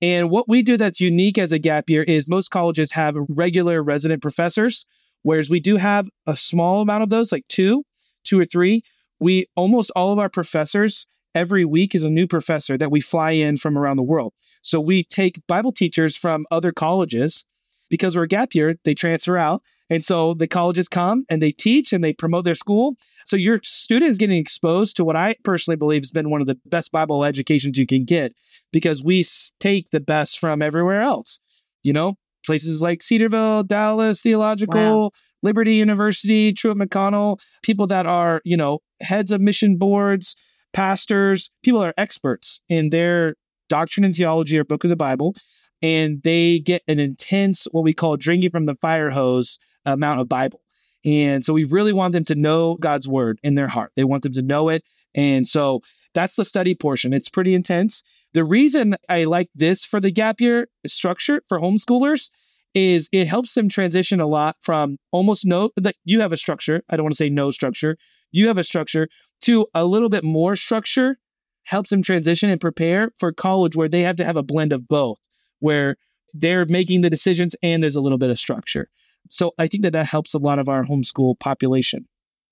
And 0.00 0.30
what 0.30 0.48
we 0.48 0.62
do 0.62 0.76
that's 0.76 1.00
unique 1.00 1.38
as 1.38 1.50
a 1.50 1.58
gap 1.58 1.90
year 1.90 2.02
is 2.04 2.28
most 2.28 2.50
colleges 2.50 2.92
have 2.92 3.16
regular 3.28 3.82
resident 3.82 4.22
professors, 4.22 4.86
whereas 5.22 5.50
we 5.50 5.60
do 5.60 5.76
have 5.76 6.08
a 6.26 6.36
small 6.36 6.80
amount 6.80 7.02
of 7.02 7.10
those, 7.10 7.32
like 7.32 7.46
two, 7.48 7.84
two 8.24 8.38
or 8.38 8.44
three. 8.44 8.82
We 9.18 9.46
almost 9.56 9.90
all 9.96 10.12
of 10.12 10.18
our 10.18 10.28
professors 10.28 11.06
every 11.34 11.64
week 11.64 11.94
is 11.94 12.04
a 12.04 12.10
new 12.10 12.26
professor 12.26 12.78
that 12.78 12.90
we 12.90 13.00
fly 13.00 13.32
in 13.32 13.56
from 13.56 13.76
around 13.76 13.96
the 13.96 14.02
world. 14.02 14.32
So 14.62 14.80
we 14.80 15.04
take 15.04 15.46
Bible 15.46 15.72
teachers 15.72 16.16
from 16.16 16.46
other 16.50 16.72
colleges 16.72 17.44
because 17.90 18.16
we're 18.16 18.24
a 18.24 18.28
gap 18.28 18.54
year, 18.54 18.76
they 18.84 18.94
transfer 18.94 19.36
out. 19.36 19.62
And 19.90 20.04
so 20.04 20.34
the 20.34 20.46
colleges 20.46 20.88
come 20.88 21.24
and 21.28 21.40
they 21.40 21.52
teach 21.52 21.92
and 21.92 22.04
they 22.04 22.12
promote 22.12 22.44
their 22.44 22.54
school. 22.54 22.96
So 23.28 23.36
your 23.36 23.60
student 23.62 24.10
is 24.10 24.16
getting 24.16 24.38
exposed 24.38 24.96
to 24.96 25.04
what 25.04 25.14
I 25.14 25.36
personally 25.44 25.76
believe 25.76 26.02
has 26.02 26.10
been 26.10 26.30
one 26.30 26.40
of 26.40 26.46
the 26.46 26.58
best 26.64 26.90
Bible 26.90 27.24
educations 27.24 27.76
you 27.76 27.86
can 27.86 28.04
get 28.04 28.32
because 28.72 29.04
we 29.04 29.22
take 29.60 29.90
the 29.90 30.00
best 30.00 30.38
from 30.38 30.62
everywhere 30.62 31.02
else. 31.02 31.38
You 31.82 31.92
know, 31.92 32.14
places 32.46 32.80
like 32.80 33.02
Cedarville, 33.02 33.64
Dallas 33.64 34.22
Theological, 34.22 35.02
wow. 35.02 35.10
Liberty 35.42 35.74
University, 35.74 36.54
Truett 36.54 36.78
McConnell, 36.78 37.38
people 37.62 37.86
that 37.88 38.06
are, 38.06 38.40
you 38.44 38.56
know, 38.56 38.78
heads 39.02 39.30
of 39.30 39.42
mission 39.42 39.76
boards, 39.76 40.34
pastors, 40.72 41.50
people 41.62 41.80
that 41.80 41.88
are 41.88 41.94
experts 41.98 42.62
in 42.70 42.88
their 42.88 43.34
doctrine 43.68 44.04
and 44.04 44.16
theology 44.16 44.58
or 44.58 44.64
book 44.64 44.84
of 44.84 44.90
the 44.90 44.96
Bible 44.96 45.34
and 45.82 46.22
they 46.22 46.60
get 46.60 46.82
an 46.88 46.98
intense, 46.98 47.66
what 47.72 47.84
we 47.84 47.92
call 47.92 48.16
drinking 48.16 48.50
from 48.50 48.66
the 48.66 48.74
fire 48.74 49.10
hose 49.10 49.58
amount 49.84 50.20
of 50.20 50.28
Bible. 50.28 50.60
And 51.04 51.44
so 51.44 51.52
we 51.52 51.64
really 51.64 51.92
want 51.92 52.12
them 52.12 52.24
to 52.24 52.34
know 52.34 52.74
God's 52.76 53.08
word 53.08 53.38
in 53.42 53.54
their 53.54 53.68
heart. 53.68 53.92
They 53.96 54.04
want 54.04 54.22
them 54.22 54.32
to 54.32 54.42
know 54.42 54.68
it. 54.68 54.84
And 55.14 55.46
so 55.46 55.82
that's 56.14 56.36
the 56.36 56.44
study 56.44 56.74
portion. 56.74 57.12
It's 57.12 57.28
pretty 57.28 57.54
intense. 57.54 58.02
The 58.34 58.44
reason 58.44 58.96
I 59.08 59.24
like 59.24 59.48
this 59.54 59.84
for 59.84 60.00
the 60.00 60.10
gap 60.10 60.40
year 60.40 60.68
structure 60.86 61.42
for 61.48 61.60
homeschoolers 61.60 62.30
is 62.74 63.08
it 63.12 63.26
helps 63.26 63.54
them 63.54 63.68
transition 63.68 64.20
a 64.20 64.26
lot 64.26 64.56
from 64.60 64.98
almost 65.10 65.46
no 65.46 65.70
that 65.76 65.96
you 66.04 66.20
have 66.20 66.32
a 66.32 66.36
structure. 66.36 66.82
I 66.90 66.96
don't 66.96 67.04
want 67.04 67.14
to 67.14 67.18
say 67.18 67.30
no 67.30 67.50
structure. 67.50 67.96
You 68.30 68.48
have 68.48 68.58
a 68.58 68.64
structure 68.64 69.08
to 69.42 69.66
a 69.74 69.84
little 69.84 70.08
bit 70.08 70.24
more 70.24 70.56
structure 70.56 71.18
helps 71.64 71.90
them 71.90 72.02
transition 72.02 72.50
and 72.50 72.60
prepare 72.60 73.10
for 73.18 73.32
college 73.32 73.76
where 73.76 73.88
they 73.88 74.02
have 74.02 74.16
to 74.16 74.24
have 74.24 74.36
a 74.36 74.42
blend 74.42 74.72
of 74.72 74.88
both 74.88 75.18
where 75.60 75.96
they're 76.34 76.66
making 76.66 77.00
the 77.00 77.10
decisions 77.10 77.54
and 77.62 77.82
there's 77.82 77.96
a 77.96 78.00
little 78.00 78.18
bit 78.18 78.30
of 78.30 78.38
structure. 78.38 78.88
So 79.30 79.52
I 79.58 79.66
think 79.66 79.82
that 79.82 79.92
that 79.92 80.06
helps 80.06 80.34
a 80.34 80.38
lot 80.38 80.58
of 80.58 80.68
our 80.68 80.84
homeschool 80.84 81.38
population. 81.38 82.06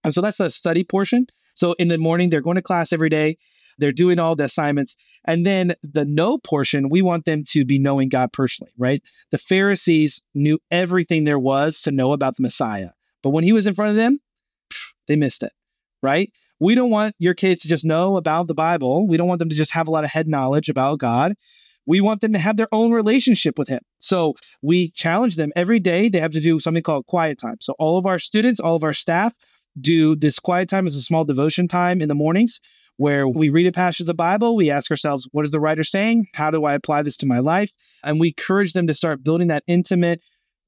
And 0.05 0.15
so 0.15 0.21
that's 0.21 0.37
the 0.37 0.51
study 0.51 0.85
portion. 0.85 1.27
So 1.55 1.73
in 1.75 1.89
the 1.89 1.99
morning, 1.99 2.31
they're 2.31 2.41
going 2.41 2.57
to 2.57 2.63
class 2.63 2.93
every 2.93 3.09
day. 3.09 3.39
They're 3.79 3.93
doing 3.93 4.19
all 4.19 4.37
the 4.37 4.45
assignments. 4.45 4.97
And 5.27 5.45
then 5.45 5.75
the 5.83 6.05
know 6.05 6.39
portion, 6.39 6.89
we 6.89 7.03
want 7.03 7.25
them 7.25 7.45
to 7.49 7.65
be 7.65 7.79
knowing 7.79 8.09
God 8.09 8.33
personally, 8.33 8.73
right? 8.79 9.03
The 9.31 9.39
Pharisees 9.39 10.23
knew 10.35 10.59
everything 10.71 11.25
there 11.25 11.39
was 11.39 11.81
to 11.83 11.91
know 11.91 12.13
about 12.13 12.37
the 12.37 12.43
Messiah. 12.43 12.91
But 13.23 13.31
when 13.31 13.45
he 13.45 13.53
was 13.53 13.67
in 13.67 13.75
front 13.75 13.91
of 13.91 13.97
them, 13.97 14.21
they 15.09 15.17
missed 15.17 15.43
it, 15.43 15.53
right? 16.03 16.33
We 16.59 16.75
don't 16.75 16.91
want 16.91 17.15
your 17.19 17.35
kids 17.35 17.63
to 17.63 17.69
just 17.69 17.85
know 17.85 18.17
about 18.17 18.47
the 18.47 18.55
Bible. 18.55 19.07
We 19.07 19.17
don't 19.17 19.29
want 19.29 19.41
them 19.41 19.51
to 19.51 19.57
just 19.57 19.73
have 19.73 19.89
a 19.89 19.91
lot 19.91 20.05
of 20.05 20.11
head 20.11 20.29
knowledge 20.29 20.69
about 20.69 20.99
God 20.99 21.35
we 21.87 22.01
want 22.01 22.21
them 22.21 22.33
to 22.33 22.39
have 22.39 22.57
their 22.57 22.69
own 22.73 22.93
relationship 22.93 23.59
with 23.59 23.69
him. 23.69 23.81
So 23.99 24.35
we 24.63 24.91
challenge 24.91 25.37
them 25.37 25.53
every 25.57 25.81
day. 25.81 26.09
They 26.09 26.21
have 26.21 26.33
to 26.33 26.41
do 26.41 26.59
something 26.59 26.83
called 26.83 27.07
quiet 27.07 27.39
time. 27.39 27.57
So 27.61 27.75
all 27.79 27.97
of 27.97 28.07
our 28.07 28.19
students, 28.19 28.61
all 28.61 28.77
of 28.77 28.85
our 28.85 28.95
staff 28.95 29.33
do 29.81 30.17
this 30.17 30.39
quiet 30.39 30.69
time 30.69 30.87
as 30.87 30.95
a 30.95 31.03
small 31.03 31.25
devotion 31.25 31.69
time 31.69 32.01
in 32.01 32.09
the 32.09 32.15
mornings 32.15 32.61
where 32.97 33.29
we 33.29 33.51
read 33.51 33.67
a 33.67 33.73
passage 33.73 34.01
of 34.01 34.07
the 34.07 34.15
Bible. 34.15 34.57
We 34.57 34.71
ask 34.71 34.91
ourselves, 34.91 35.29
what 35.33 35.45
is 35.45 35.51
the 35.51 35.61
writer 35.61 35.85
saying? 35.85 36.29
How 36.35 36.51
do 36.51 36.65
I 36.65 36.75
apply 36.75 37.03
this 37.03 37.17
to 37.19 37.27
my 37.27 37.41
life? 37.41 37.73
And 38.03 38.19
we 38.19 38.29
encourage 38.29 38.73
them 38.73 38.87
to 38.87 38.95
start 38.95 39.23
building 39.23 39.49
that 39.49 39.65
intimate 39.67 40.21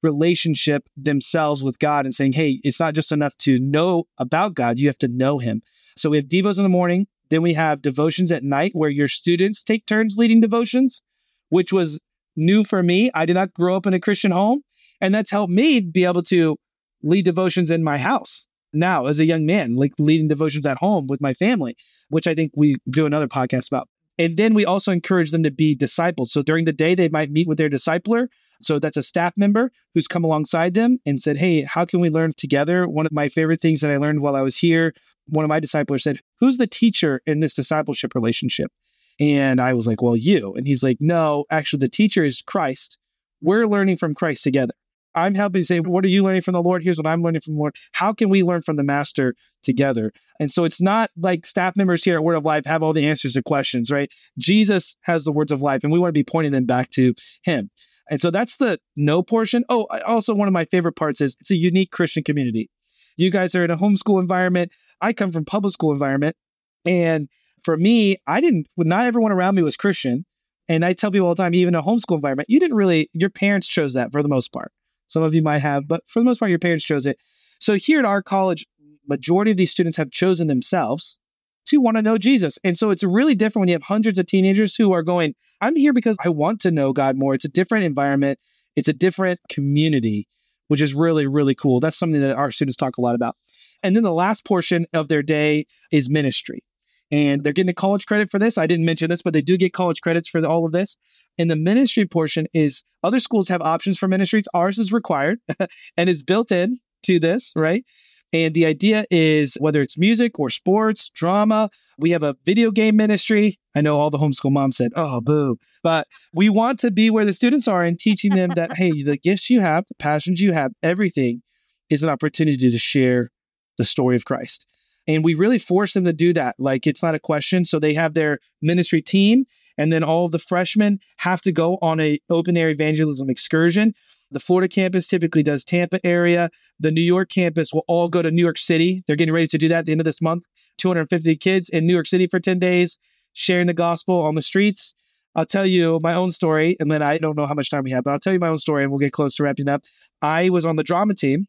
relationship 0.03 0.89
themselves 0.97 1.65
with 1.65 1.79
God 1.79 2.05
and 2.05 2.15
saying, 2.15 2.35
hey, 2.35 2.61
it's 2.63 2.79
not 2.79 2.95
just 2.95 3.11
enough 3.11 3.37
to 3.39 3.59
know 3.59 4.05
about 4.19 4.55
God, 4.55 4.79
you 4.79 4.89
have 4.89 4.99
to 4.99 5.09
know 5.09 5.39
him. 5.39 5.63
So 5.97 6.11
we 6.11 6.19
have 6.19 6.27
Devos 6.27 6.59
in 6.59 6.63
the 6.63 6.69
morning. 6.69 7.07
Then 7.31 7.43
we 7.43 7.55
have 7.55 7.83
devotions 7.83 8.31
at 8.31 8.45
night 8.45 8.73
where 8.75 8.91
your 8.91 9.09
students 9.09 9.63
take 9.63 9.87
turns 9.87 10.17
leading 10.17 10.41
devotions 10.41 11.03
which 11.51 11.73
was 11.73 11.99
new 12.37 12.65
for 12.65 12.83
me. 12.83 13.11
I 13.15 13.27
did 13.27 13.35
not 13.35 13.53
grow 13.55 13.77
up 13.77 13.87
in 13.87 13.95
a 13.95 14.01
Christian 14.01 14.31
home. 14.31 14.63
And 15.01 15.15
that's 15.15 15.31
helped 15.31 15.53
me 15.53 15.81
be 15.81 16.05
able 16.05 16.23
to 16.25 16.57
lead 17.03 17.25
devotions 17.25 17.71
in 17.71 17.85
my 17.85 17.99
house 17.99 18.47
now 18.73 19.07
as 19.07 19.21
a 19.21 19.25
young 19.25 19.47
man, 19.47 19.77
like 19.77 19.93
leading 19.99 20.29
devotions 20.29 20.67
at 20.67 20.79
home 20.79 21.07
with 21.07 21.21
my 21.21 21.33
family, 21.33 21.77
which 22.09 22.27
I 22.27 22.35
think 22.35 22.53
we 22.57 22.77
do 22.91 23.07
another 23.07 23.29
podcast 23.29 23.69
about. 23.69 23.89
And 24.19 24.37
then 24.37 24.55
we 24.55 24.65
also 24.65 24.91
encourage 24.91 25.31
them 25.31 25.45
to 25.45 25.51
be 25.51 25.75
disciples. 25.75 26.33
So 26.33 26.43
during 26.43 26.65
the 26.65 26.73
day, 26.73 26.95
they 26.95 27.09
might 27.09 27.31
meet 27.31 27.47
with 27.47 27.59
their 27.59 27.71
discipler. 27.71 28.27
So 28.61 28.81
that's 28.81 28.97
a 28.97 29.03
staff 29.03 29.35
member 29.37 29.71
who's 29.95 30.09
come 30.09 30.25
alongside 30.25 30.75
them 30.75 30.99
and 31.07 31.21
said, 31.21 31.37
Hey, 31.37 31.63
how 31.63 31.85
can 31.85 32.01
we 32.01 32.11
learn 32.11 32.33
together? 32.37 32.89
One 32.89 33.07
of 33.07 33.13
my 33.13 33.29
favorite 33.29 33.61
things 33.61 33.81
that 33.81 33.93
I 33.93 33.97
learned 33.97 34.21
while 34.21 34.35
I 34.35 34.43
was 34.43 34.59
here, 34.59 34.93
one 35.27 35.45
of 35.45 35.49
my 35.49 35.61
disciplers 35.61 36.03
said, 36.03 36.19
Who's 36.41 36.59
the 36.59 36.67
teacher 36.67 37.23
in 37.25 37.39
this 37.39 37.55
discipleship 37.55 38.17
relationship? 38.17 38.73
And 39.21 39.61
I 39.61 39.73
was 39.73 39.87
like, 39.87 40.01
well, 40.01 40.17
you. 40.17 40.55
And 40.55 40.67
he's 40.67 40.83
like, 40.83 40.99
no, 41.01 41.45
actually, 41.51 41.81
the 41.81 41.89
teacher 41.89 42.25
is 42.25 42.43
Christ. 42.43 42.99
We're 43.41 43.67
learning 43.67 43.97
from 43.97 44.15
Christ 44.15 44.45
together. 44.45 44.75
I'm 45.15 45.35
helping 45.35 45.63
say, 45.63 45.81
what 45.81 46.05
are 46.05 46.09
you 46.09 46.23
learning 46.23 46.43
from 46.43 46.53
the 46.53 46.63
Lord? 46.63 46.83
Here's 46.85 46.99
what 46.99 47.07
I'm 47.07 47.23
learning 47.23 47.41
from 47.41 47.55
the 47.55 47.61
Lord. 47.61 47.75
How 47.93 48.13
can 48.13 48.29
we 48.29 48.43
learn 48.43 48.63
from 48.63 48.77
the 48.77 48.85
master 48.85 49.35
together? 49.63 50.13
And 50.39 50.53
so 50.53 50.65
it's 50.65 50.81
not 50.81 51.11
like 51.17 51.47
staff 51.47 51.77
members 51.77 52.05
here 52.05 52.17
at 52.17 52.23
Word 52.23 52.37
of 52.37 52.45
Life 52.45 52.65
have 52.67 52.83
all 52.83 52.93
the 52.93 53.07
answers 53.07 53.33
to 53.33 53.43
questions, 53.43 53.91
right? 53.91 54.11
Jesus 54.39 54.97
has 55.03 55.25
the 55.25 55.33
words 55.33 55.51
of 55.51 55.63
life, 55.63 55.83
and 55.83 55.93
we 55.93 55.99
want 55.99 56.11
to 56.11 56.19
be 56.19 56.25
pointing 56.25 56.53
them 56.53 56.67
back 56.67 56.91
to 56.91 57.15
him. 57.43 57.71
And 58.11 58.21
so 58.21 58.31
that's 58.31 58.57
the 58.57 58.79
know 58.97 59.23
portion. 59.23 59.65
Oh, 59.69 59.87
also 60.07 60.35
one 60.35 60.49
of 60.49 60.55
my 60.55 60.65
favorite 60.67 60.97
parts 60.97 61.21
is 61.21 61.37
it's 61.41 61.51
a 61.51 61.57
unique 61.57 61.91
Christian 61.91 62.23
community. 62.23 62.71
You 63.17 63.31
guys 63.31 63.55
are 63.55 63.65
in 63.65 63.71
a 63.71 63.77
homeschool 63.77 64.21
environment. 64.21 64.71
I 65.01 65.13
come 65.13 65.33
from 65.33 65.45
public 65.45 65.73
school 65.73 65.93
environment. 65.93 66.37
And 66.85 67.29
for 67.65 67.77
me, 67.77 68.19
I 68.27 68.41
didn't, 68.41 68.67
not 68.77 69.07
everyone 69.07 69.33
around 69.33 69.55
me 69.55 69.63
was 69.63 69.77
Christian. 69.77 70.25
And 70.69 70.85
I 70.85 70.93
tell 70.93 71.11
people 71.11 71.29
all 71.29 71.35
the 71.35 71.43
time, 71.43 71.55
even 71.55 71.75
a 71.75 71.83
homeschool 71.83 72.17
environment, 72.17 72.51
you 72.51 72.61
didn't 72.61 72.77
really, 72.77 73.09
your 73.13 73.31
parents 73.31 73.67
chose 73.67 73.95
that 73.95 74.13
for 74.13 74.23
the 74.23 74.29
most 74.29 74.53
part. 74.53 74.71
Some 75.07 75.23
of 75.23 75.35
you 75.35 75.43
might 75.43 75.61
have, 75.61 75.89
but 75.89 76.03
for 76.07 76.21
the 76.21 76.25
most 76.25 76.39
part, 76.39 76.51
your 76.51 76.59
parents 76.59 76.85
chose 76.85 77.07
it. 77.07 77.19
So 77.59 77.75
here 77.75 77.99
at 77.99 78.05
our 78.05 78.23
college, 78.23 78.67
majority 79.09 79.51
of 79.51 79.57
these 79.57 79.71
students 79.71 79.97
have 79.97 80.11
chosen 80.11 80.47
themselves 80.47 81.19
to 81.67 81.81
want 81.81 81.97
to 81.97 82.03
know 82.03 82.19
Jesus. 82.19 82.59
And 82.63 82.77
so 82.79 82.91
it's 82.91 83.03
really 83.03 83.35
different 83.35 83.63
when 83.63 83.69
you 83.69 83.75
have 83.75 83.83
hundreds 83.83 84.19
of 84.19 84.27
teenagers 84.27 84.77
who 84.77 84.93
are 84.93 85.03
going, 85.03 85.35
I'm 85.61 85.77
here 85.77 85.93
because 85.93 86.17
I 86.25 86.29
want 86.29 86.61
to 86.61 86.71
know 86.71 86.93
God 86.93 87.17
more. 87.17 87.35
It's 87.35 87.45
a 87.45 87.49
different 87.49 87.85
environment, 87.85 88.39
it's 88.77 88.89
a 88.89 88.93
different 88.93 89.41
community, 89.49 90.29
which 90.69 90.83
is 90.83 90.95
really, 90.95 91.27
really 91.27 91.55
cool. 91.55 91.81
That's 91.81 91.97
something 91.97 92.21
that 92.21 92.37
our 92.37 92.51
students 92.51 92.77
talk 92.77 92.99
a 92.99 93.01
lot 93.01 93.15
about. 93.15 93.37
And 93.83 93.97
then 93.97 94.03
the 94.03 94.13
last 94.13 94.45
portion 94.45 94.87
of 94.93 95.09
their 95.09 95.23
day 95.23 95.67
is 95.91 96.11
ministry 96.11 96.63
and 97.11 97.43
they're 97.43 97.53
getting 97.53 97.71
a 97.71 97.75
college 97.75 98.07
credit 98.07 98.31
for 98.31 98.39
this. 98.39 98.59
I 98.59 98.67
didn't 98.67 98.85
mention 98.85 99.11
this, 99.11 99.23
but 99.23 99.33
they 99.33 99.43
do 99.43 99.57
get 99.57 99.73
college 99.73 100.01
credits 100.01 100.29
for 100.29 100.45
all 100.45 100.67
of 100.67 100.73
this. 100.73 100.97
And 101.39 101.51
the 101.51 101.57
ministry 101.57 102.07
portion 102.07 102.47
is 102.53 102.83
other 103.03 103.21
schools 103.21 103.49
have 103.49 103.63
options 103.63 103.99
for 103.99 104.09
ministries. 104.09 104.49
Ours 104.55 104.79
is 104.79 104.93
required 104.93 105.39
and 105.97 106.09
it's 106.09 106.23
built 106.23 106.51
in 106.53 106.81
to 107.05 107.19
this, 107.19 107.53
right? 107.57 107.85
And 108.33 108.55
the 108.55 108.67
idea 108.67 109.07
is 109.11 109.57
whether 109.61 109.81
it's 109.81 109.97
music 109.97 110.39
or 110.39 110.51
sports, 110.51 111.11
drama, 111.11 111.71
we 111.99 112.11
have 112.11 112.23
a 112.23 112.37
video 112.45 112.71
game 112.71 112.97
ministry. 112.97 113.59
I 113.75 113.81
know 113.81 113.97
all 113.97 114.11
the 114.11 114.19
homeschool 114.19 114.53
moms 114.53 114.77
said, 114.77 114.93
oh, 114.95 115.21
boo. 115.21 115.59
But 115.83 116.07
we 116.35 116.49
want 116.49 116.79
to 116.81 116.91
be 116.91 117.11
where 117.11 117.25
the 117.25 117.33
students 117.33 117.67
are 117.67 117.83
and 117.83 117.99
teaching 117.99 118.35
them 118.35 118.51
that, 118.51 118.75
hey, 118.75 119.03
the 119.03 119.17
gifts 119.17 119.49
you 119.51 119.61
have, 119.61 119.85
the 119.89 119.95
passions 119.95 120.41
you 120.41 120.53
have, 120.53 120.73
everything 120.83 121.43
is 121.91 122.03
an 122.03 122.09
opportunity 122.09 122.71
to 122.71 122.79
share 122.79 123.31
the 123.79 123.85
story 123.85 124.15
of 124.15 124.25
Christ. 124.25 124.67
And 125.09 125.25
we 125.25 125.35
really 125.35 125.59
force 125.59 125.95
them 125.95 126.05
to 126.05 126.13
do 126.13 126.33
that. 126.35 126.55
Like 126.59 126.87
it's 126.87 127.03
not 127.03 127.15
a 127.15 127.19
question. 127.19 127.65
So 127.65 127.79
they 127.79 127.95
have 127.95 128.15
their 128.15 128.39
ministry 128.63 129.03
team, 129.03 129.47
and 129.77 129.93
then 129.93 130.05
all 130.05 130.29
the 130.29 130.39
freshmen 130.39 131.01
have 131.17 131.41
to 131.43 131.53
go 131.53 131.79
on 131.83 131.99
a 131.99 132.21
open 132.31 132.57
air 132.57 132.69
evangelism 132.69 133.31
excursion. 133.31 133.95
The 134.31 134.41
Florida 134.41 134.69
campus 134.69 135.09
typically 135.09 135.43
does 135.43 135.65
Tampa 135.65 136.05
area. 136.07 136.51
The 136.79 136.91
New 136.91 137.01
York 137.01 137.31
campus 137.31 137.73
will 137.73 137.85
all 137.89 138.09
go 138.09 138.21
to 138.21 138.31
New 138.31 138.43
York 138.43 138.59
City. 138.59 139.03
They're 139.07 139.17
getting 139.17 139.35
ready 139.35 139.47
to 139.47 139.59
do 139.59 139.69
that 139.69 139.79
at 139.79 139.87
the 139.87 139.93
end 139.93 140.03
of 140.03 140.05
this 140.05 140.21
month. 140.21 140.45
250 140.77 141.37
kids 141.37 141.71
in 141.71 141.87
New 141.87 141.95
York 141.95 142.07
City 142.07 142.27
for 142.27 142.39
10 142.39 142.59
days, 142.59 142.99
sharing 143.33 143.67
the 143.67 143.75
gospel 143.75 144.21
on 144.21 144.35
the 144.35 144.43
streets. 144.43 144.95
I'll 145.35 145.47
tell 145.47 145.67
you 145.67 145.99
my 146.03 146.15
own 146.15 146.31
story, 146.31 146.77
and 146.81 146.91
then 146.91 147.03
I 147.03 147.19
don't 147.19 147.37
know 147.37 147.47
how 147.47 147.55
much 147.55 147.71
time 147.71 147.85
we 147.85 147.91
have, 147.93 148.05
but 148.05 148.13
I'll 148.13 148.19
tell 148.19 148.33
you 148.33 148.39
my 148.39 148.49
own 148.49 148.59
story 148.59 148.83
and 148.83 148.93
we'll 148.93 148.99
get 148.99 149.13
close 149.13 149.35
to 149.37 149.43
wrapping 149.43 149.69
up. 149.69 149.85
I 150.21 150.51
was 150.51 150.67
on 150.67 150.77
the 150.77 150.83
drama 150.83 151.15
team 151.15 151.47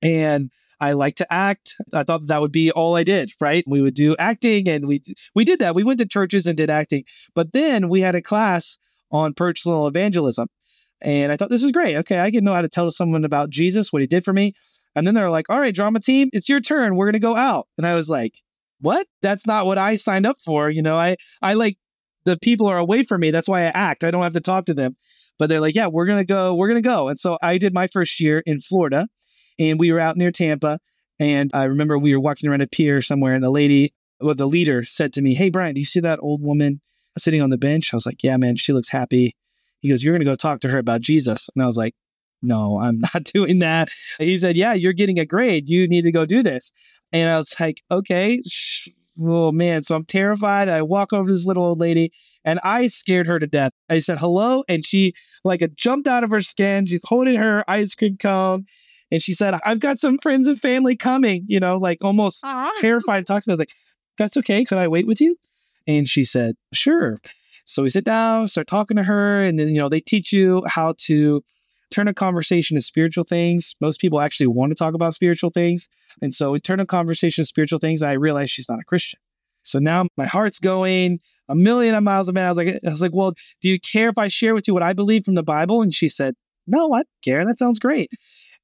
and 0.00 0.50
I 0.82 0.94
like 0.94 1.14
to 1.16 1.32
act. 1.32 1.76
I 1.94 2.02
thought 2.02 2.26
that 2.26 2.40
would 2.40 2.50
be 2.50 2.72
all 2.72 2.96
I 2.96 3.04
did, 3.04 3.30
right? 3.40 3.62
We 3.68 3.80
would 3.80 3.94
do 3.94 4.16
acting 4.18 4.68
and 4.68 4.88
we 4.88 5.00
we 5.32 5.44
did 5.44 5.60
that. 5.60 5.76
We 5.76 5.84
went 5.84 6.00
to 6.00 6.06
churches 6.06 6.44
and 6.44 6.56
did 6.56 6.70
acting. 6.70 7.04
But 7.36 7.52
then 7.52 7.88
we 7.88 8.00
had 8.00 8.16
a 8.16 8.20
class 8.20 8.78
on 9.12 9.32
personal 9.32 9.86
evangelism. 9.86 10.48
And 11.00 11.30
I 11.30 11.36
thought 11.36 11.50
this 11.50 11.62
is 11.62 11.70
great. 11.70 11.96
Okay, 11.98 12.18
I 12.18 12.32
can 12.32 12.42
know 12.42 12.52
how 12.52 12.62
to 12.62 12.68
tell 12.68 12.90
someone 12.90 13.24
about 13.24 13.50
Jesus, 13.50 13.92
what 13.92 14.02
he 14.02 14.08
did 14.08 14.24
for 14.24 14.32
me. 14.32 14.54
And 14.96 15.06
then 15.06 15.14
they're 15.14 15.30
like, 15.30 15.46
"All 15.48 15.60
right, 15.60 15.74
drama 15.74 16.00
team, 16.00 16.30
it's 16.32 16.48
your 16.48 16.60
turn. 16.60 16.96
We're 16.96 17.06
going 17.06 17.12
to 17.12 17.20
go 17.20 17.36
out." 17.36 17.68
And 17.78 17.86
I 17.86 17.94
was 17.94 18.08
like, 18.08 18.34
"What? 18.80 19.06
That's 19.22 19.46
not 19.46 19.66
what 19.66 19.78
I 19.78 19.94
signed 19.94 20.26
up 20.26 20.38
for." 20.44 20.68
You 20.68 20.82
know, 20.82 20.96
I 20.96 21.16
I 21.40 21.54
like 21.54 21.76
the 22.24 22.36
people 22.38 22.66
are 22.66 22.78
away 22.78 23.04
from 23.04 23.20
me. 23.20 23.30
That's 23.30 23.48
why 23.48 23.62
I 23.62 23.66
act. 23.66 24.02
I 24.02 24.10
don't 24.10 24.22
have 24.24 24.34
to 24.34 24.40
talk 24.40 24.66
to 24.66 24.74
them. 24.74 24.96
But 25.38 25.48
they're 25.48 25.60
like, 25.60 25.76
"Yeah, 25.76 25.86
we're 25.86 26.06
going 26.06 26.18
to 26.18 26.24
go. 26.24 26.56
We're 26.56 26.68
going 26.68 26.82
to 26.82 26.88
go." 26.88 27.08
And 27.08 27.20
so 27.20 27.38
I 27.40 27.58
did 27.58 27.72
my 27.72 27.86
first 27.86 28.20
year 28.20 28.42
in 28.46 28.60
Florida 28.60 29.06
and 29.58 29.78
we 29.78 29.92
were 29.92 30.00
out 30.00 30.16
near 30.16 30.30
Tampa. 30.30 30.78
And 31.18 31.50
I 31.54 31.64
remember 31.64 31.98
we 31.98 32.14
were 32.14 32.20
walking 32.20 32.48
around 32.48 32.62
a 32.62 32.66
pier 32.66 33.00
somewhere, 33.02 33.34
and 33.34 33.44
the 33.44 33.50
lady, 33.50 33.94
well, 34.20 34.34
the 34.34 34.46
leader 34.46 34.82
said 34.82 35.12
to 35.14 35.22
me, 35.22 35.34
Hey, 35.34 35.50
Brian, 35.50 35.74
do 35.74 35.80
you 35.80 35.86
see 35.86 36.00
that 36.00 36.18
old 36.20 36.42
woman 36.42 36.80
sitting 37.18 37.42
on 37.42 37.50
the 37.50 37.58
bench? 37.58 37.92
I 37.92 37.96
was 37.96 38.06
like, 38.06 38.22
Yeah, 38.22 38.36
man, 38.36 38.56
she 38.56 38.72
looks 38.72 38.88
happy. 38.88 39.36
He 39.80 39.88
goes, 39.88 40.02
You're 40.02 40.14
going 40.14 40.24
to 40.24 40.30
go 40.30 40.36
talk 40.36 40.60
to 40.60 40.68
her 40.68 40.78
about 40.78 41.00
Jesus. 41.00 41.48
And 41.54 41.62
I 41.62 41.66
was 41.66 41.76
like, 41.76 41.94
No, 42.40 42.80
I'm 42.80 43.00
not 43.14 43.24
doing 43.24 43.60
that. 43.60 43.88
He 44.18 44.38
said, 44.38 44.56
Yeah, 44.56 44.72
you're 44.72 44.92
getting 44.92 45.18
a 45.18 45.26
grade. 45.26 45.68
You 45.68 45.86
need 45.86 46.02
to 46.02 46.12
go 46.12 46.26
do 46.26 46.42
this. 46.42 46.72
And 47.12 47.30
I 47.30 47.36
was 47.36 47.54
like, 47.60 47.82
Okay. 47.90 48.42
Sh- 48.46 48.88
oh, 49.20 49.52
man. 49.52 49.82
So 49.82 49.94
I'm 49.94 50.06
terrified. 50.06 50.68
I 50.68 50.82
walk 50.82 51.12
over 51.12 51.28
to 51.28 51.34
this 51.34 51.46
little 51.46 51.64
old 51.64 51.78
lady 51.78 52.12
and 52.44 52.60
I 52.62 52.86
scared 52.88 53.26
her 53.26 53.38
to 53.38 53.46
death. 53.46 53.72
I 53.88 54.00
said 54.00 54.18
hello, 54.18 54.64
and 54.68 54.84
she 54.84 55.14
like 55.44 55.62
jumped 55.76 56.08
out 56.08 56.24
of 56.24 56.30
her 56.30 56.40
skin. 56.40 56.86
She's 56.86 57.04
holding 57.04 57.36
her 57.36 57.64
ice 57.68 57.94
cream 57.94 58.16
cone, 58.18 58.66
and 59.12 59.22
she 59.22 59.34
said, 59.34 59.54
I've 59.64 59.78
got 59.78 60.00
some 60.00 60.18
friends 60.18 60.48
and 60.48 60.58
family 60.58 60.96
coming, 60.96 61.44
you 61.46 61.60
know, 61.60 61.76
like 61.76 61.98
almost 62.00 62.42
terrified 62.80 63.20
to 63.20 63.24
talk 63.24 63.42
to 63.42 63.50
me. 63.50 63.52
I 63.52 63.54
was 63.54 63.58
like, 63.60 63.74
that's 64.16 64.38
okay. 64.38 64.64
Could 64.64 64.78
I 64.78 64.88
wait 64.88 65.06
with 65.06 65.20
you? 65.20 65.36
And 65.86 66.08
she 66.08 66.24
said, 66.24 66.56
sure. 66.72 67.20
So 67.66 67.82
we 67.82 67.90
sit 67.90 68.04
down, 68.04 68.48
start 68.48 68.66
talking 68.66 68.96
to 68.96 69.02
her, 69.02 69.42
and 69.42 69.58
then, 69.58 69.68
you 69.68 69.78
know, 69.78 69.90
they 69.90 70.00
teach 70.00 70.32
you 70.32 70.62
how 70.66 70.94
to 71.00 71.44
turn 71.90 72.08
a 72.08 72.14
conversation 72.14 72.74
to 72.76 72.80
spiritual 72.80 73.24
things. 73.24 73.74
Most 73.82 74.00
people 74.00 74.18
actually 74.18 74.46
want 74.46 74.70
to 74.70 74.74
talk 74.74 74.94
about 74.94 75.14
spiritual 75.14 75.50
things. 75.50 75.90
And 76.22 76.34
so 76.34 76.52
we 76.52 76.60
turn 76.60 76.80
a 76.80 76.86
conversation 76.86 77.42
to 77.42 77.46
spiritual 77.46 77.80
things. 77.80 78.02
I 78.02 78.12
realized 78.14 78.52
she's 78.52 78.68
not 78.68 78.80
a 78.80 78.84
Christian. 78.84 79.20
So 79.62 79.78
now 79.78 80.06
my 80.16 80.26
heart's 80.26 80.58
going 80.58 81.20
a 81.50 81.54
million 81.54 82.02
miles 82.02 82.28
a 82.28 82.32
minute. 82.32 82.46
I 82.46 82.50
was 82.50 82.56
like, 82.56 82.80
I 82.82 82.90
was 82.90 83.02
like, 83.02 83.12
well, 83.12 83.34
do 83.60 83.68
you 83.68 83.78
care 83.78 84.08
if 84.08 84.16
I 84.16 84.28
share 84.28 84.54
with 84.54 84.66
you 84.66 84.72
what 84.72 84.82
I 84.82 84.94
believe 84.94 85.26
from 85.26 85.34
the 85.34 85.42
Bible? 85.42 85.82
And 85.82 85.92
she 85.92 86.08
said, 86.08 86.34
no, 86.66 86.94
I 86.94 87.02
care. 87.22 87.44
That 87.44 87.58
sounds 87.58 87.78
great. 87.78 88.10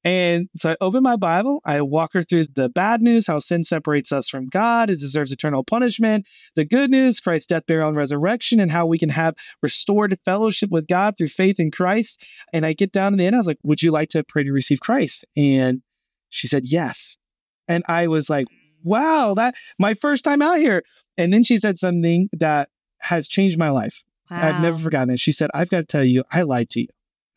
And 0.05 0.49
so 0.57 0.71
I 0.71 0.77
open 0.81 1.03
my 1.03 1.17
Bible, 1.17 1.61
I 1.65 1.81
walk 1.81 2.13
her 2.15 2.23
through 2.23 2.47
the 2.55 2.69
bad 2.69 3.03
news, 3.03 3.27
how 3.27 3.41
sin 3.41 3.65
separates 3.65 4.13
us 4.13 4.29
from 4.29 4.47
God, 4.47 4.91
it 4.91 5.01
deserves 5.01 5.33
eternal 5.33 5.65
punishment, 5.65 6.25
the 6.55 6.65
good 6.65 6.91
news, 6.91 7.19
Christ's 7.19 7.49
death, 7.49 7.67
burial, 7.67 7.89
and 7.89 7.97
resurrection, 7.97 8.61
and 8.61 8.71
how 8.71 8.87
we 8.87 8.99
can 8.99 9.09
have 9.09 9.35
restored 9.61 10.17
fellowship 10.25 10.71
with 10.71 10.87
God 10.87 11.17
through 11.19 11.29
faith 11.29 11.59
in 11.59 11.71
Christ. 11.71 12.25
And 12.53 12.65
I 12.65 12.75
get 12.75 12.93
down 12.93 13.13
to 13.13 13.19
the 13.19 13.27
end, 13.27 13.35
I 13.35 13.39
was 13.39 13.47
like, 13.47 13.59
Would 13.65 13.83
you 13.83 13.91
like 13.91 14.09
to 14.11 14.23
pray 14.23 14.45
to 14.45 14.53
receive 14.53 14.81
Christ? 14.81 15.25
And 15.37 15.83
she 16.29 16.47
said, 16.47 16.63
Yes. 16.67 17.19
And 17.67 17.83
I 17.89 18.07
was 18.07 18.31
like, 18.31 18.47
Wow, 18.85 19.35
that 19.35 19.57
my 19.79 19.95
first 19.95 20.25
time 20.25 20.43
out 20.43 20.59
here. 20.59 20.85
And 21.17 21.33
then 21.33 21.43
she 21.43 21.59
said 21.59 21.79
something 21.79 22.29
that 22.33 22.69
has 23.01 23.27
changed 23.27 23.59
my 23.59 23.71
life. 23.71 24.05
Wow. 24.31 24.39
I've 24.41 24.63
never 24.63 24.79
forgotten 24.79 25.11
it. 25.11 25.21
She 25.21 25.33
said, 25.33 25.51
I've 25.53 25.71
got 25.71 25.81
to 25.81 25.87
tell 25.87 26.05
you, 26.05 26.23
I 26.31 26.43
lied 26.43 26.71
to 26.71 26.83
you. 26.83 26.89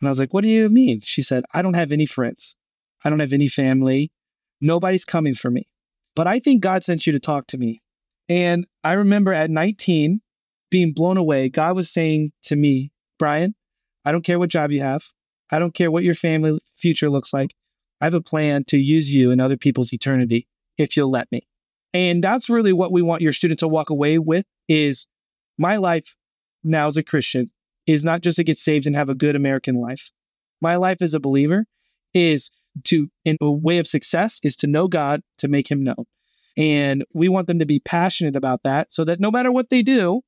And 0.01 0.07
I 0.07 0.09
was 0.09 0.19
like, 0.19 0.33
What 0.33 0.43
do 0.43 0.49
you 0.49 0.67
mean? 0.67 0.99
She 1.01 1.21
said, 1.21 1.43
I 1.53 1.61
don't 1.61 1.75
have 1.75 1.91
any 1.91 2.05
friends. 2.05 2.55
I 3.05 3.09
don't 3.09 3.19
have 3.19 3.33
any 3.33 3.47
family. 3.47 4.11
Nobody's 4.59 5.05
coming 5.05 5.33
for 5.33 5.49
me. 5.49 5.67
But 6.15 6.27
I 6.27 6.39
think 6.39 6.61
God 6.61 6.83
sent 6.83 7.07
you 7.07 7.13
to 7.13 7.19
talk 7.19 7.47
to 7.47 7.57
me. 7.57 7.81
And 8.27 8.65
I 8.83 8.93
remember 8.93 9.33
at 9.33 9.49
19 9.49 10.21
being 10.69 10.93
blown 10.93 11.17
away. 11.17 11.49
God 11.49 11.75
was 11.75 11.89
saying 11.89 12.31
to 12.43 12.55
me, 12.55 12.91
Brian, 13.17 13.55
I 14.05 14.11
don't 14.11 14.23
care 14.23 14.39
what 14.39 14.49
job 14.49 14.71
you 14.71 14.81
have. 14.81 15.03
I 15.51 15.59
don't 15.59 15.73
care 15.73 15.91
what 15.91 16.03
your 16.03 16.13
family 16.13 16.59
future 16.77 17.09
looks 17.09 17.33
like. 17.33 17.53
I 17.99 18.05
have 18.05 18.13
a 18.13 18.21
plan 18.21 18.63
to 18.65 18.77
use 18.77 19.13
you 19.13 19.31
in 19.31 19.39
other 19.39 19.57
people's 19.57 19.93
eternity 19.93 20.47
if 20.77 20.97
you'll 20.97 21.11
let 21.11 21.31
me. 21.31 21.47
And 21.93 22.23
that's 22.23 22.49
really 22.49 22.73
what 22.73 22.91
we 22.91 23.01
want 23.01 23.21
your 23.21 23.33
students 23.33 23.59
to 23.59 23.67
walk 23.67 23.89
away 23.89 24.17
with 24.17 24.45
is 24.67 25.07
my 25.57 25.75
life 25.75 26.15
now 26.63 26.87
as 26.87 26.97
a 26.97 27.03
Christian 27.03 27.51
is 27.87 28.03
not 28.03 28.21
just 28.21 28.37
to 28.37 28.43
get 28.43 28.57
saved 28.57 28.87
and 28.87 28.95
have 28.95 29.09
a 29.09 29.15
good 29.15 29.35
American 29.35 29.75
life. 29.75 30.11
My 30.61 30.75
life 30.75 31.01
as 31.01 31.13
a 31.13 31.19
believer 31.19 31.65
is 32.13 32.51
to, 32.85 33.09
in 33.25 33.37
a 33.41 33.51
way 33.51 33.79
of 33.79 33.87
success, 33.87 34.39
is 34.43 34.55
to 34.57 34.67
know 34.67 34.87
God, 34.87 35.21
to 35.39 35.47
make 35.47 35.69
him 35.69 35.83
known. 35.83 36.05
And 36.57 37.05
we 37.13 37.29
want 37.29 37.47
them 37.47 37.59
to 37.59 37.65
be 37.65 37.79
passionate 37.79 38.35
about 38.35 38.63
that 38.63 38.91
so 38.91 39.03
that 39.05 39.19
no 39.19 39.31
matter 39.31 39.51
what 39.51 39.69
they 39.69 39.81
do, 39.81 40.21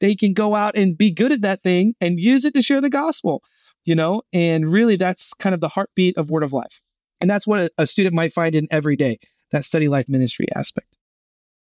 they 0.00 0.14
can 0.14 0.32
go 0.32 0.54
out 0.54 0.76
and 0.76 0.96
be 0.96 1.10
good 1.10 1.32
at 1.32 1.40
that 1.42 1.62
thing 1.62 1.94
and 2.00 2.20
use 2.20 2.44
it 2.44 2.54
to 2.54 2.62
share 2.62 2.80
the 2.80 2.90
gospel, 2.90 3.42
you 3.84 3.94
know? 3.94 4.22
And 4.32 4.70
really, 4.70 4.96
that's 4.96 5.32
kind 5.34 5.54
of 5.54 5.60
the 5.60 5.68
heartbeat 5.68 6.16
of 6.16 6.30
Word 6.30 6.42
of 6.42 6.52
Life. 6.52 6.80
And 7.20 7.28
that's 7.28 7.46
what 7.46 7.60
a, 7.60 7.70
a 7.78 7.86
student 7.86 8.14
might 8.14 8.32
find 8.32 8.54
in 8.54 8.68
every 8.70 8.96
day, 8.96 9.18
that 9.50 9.64
study 9.64 9.88
life 9.88 10.08
ministry 10.08 10.46
aspect. 10.54 10.86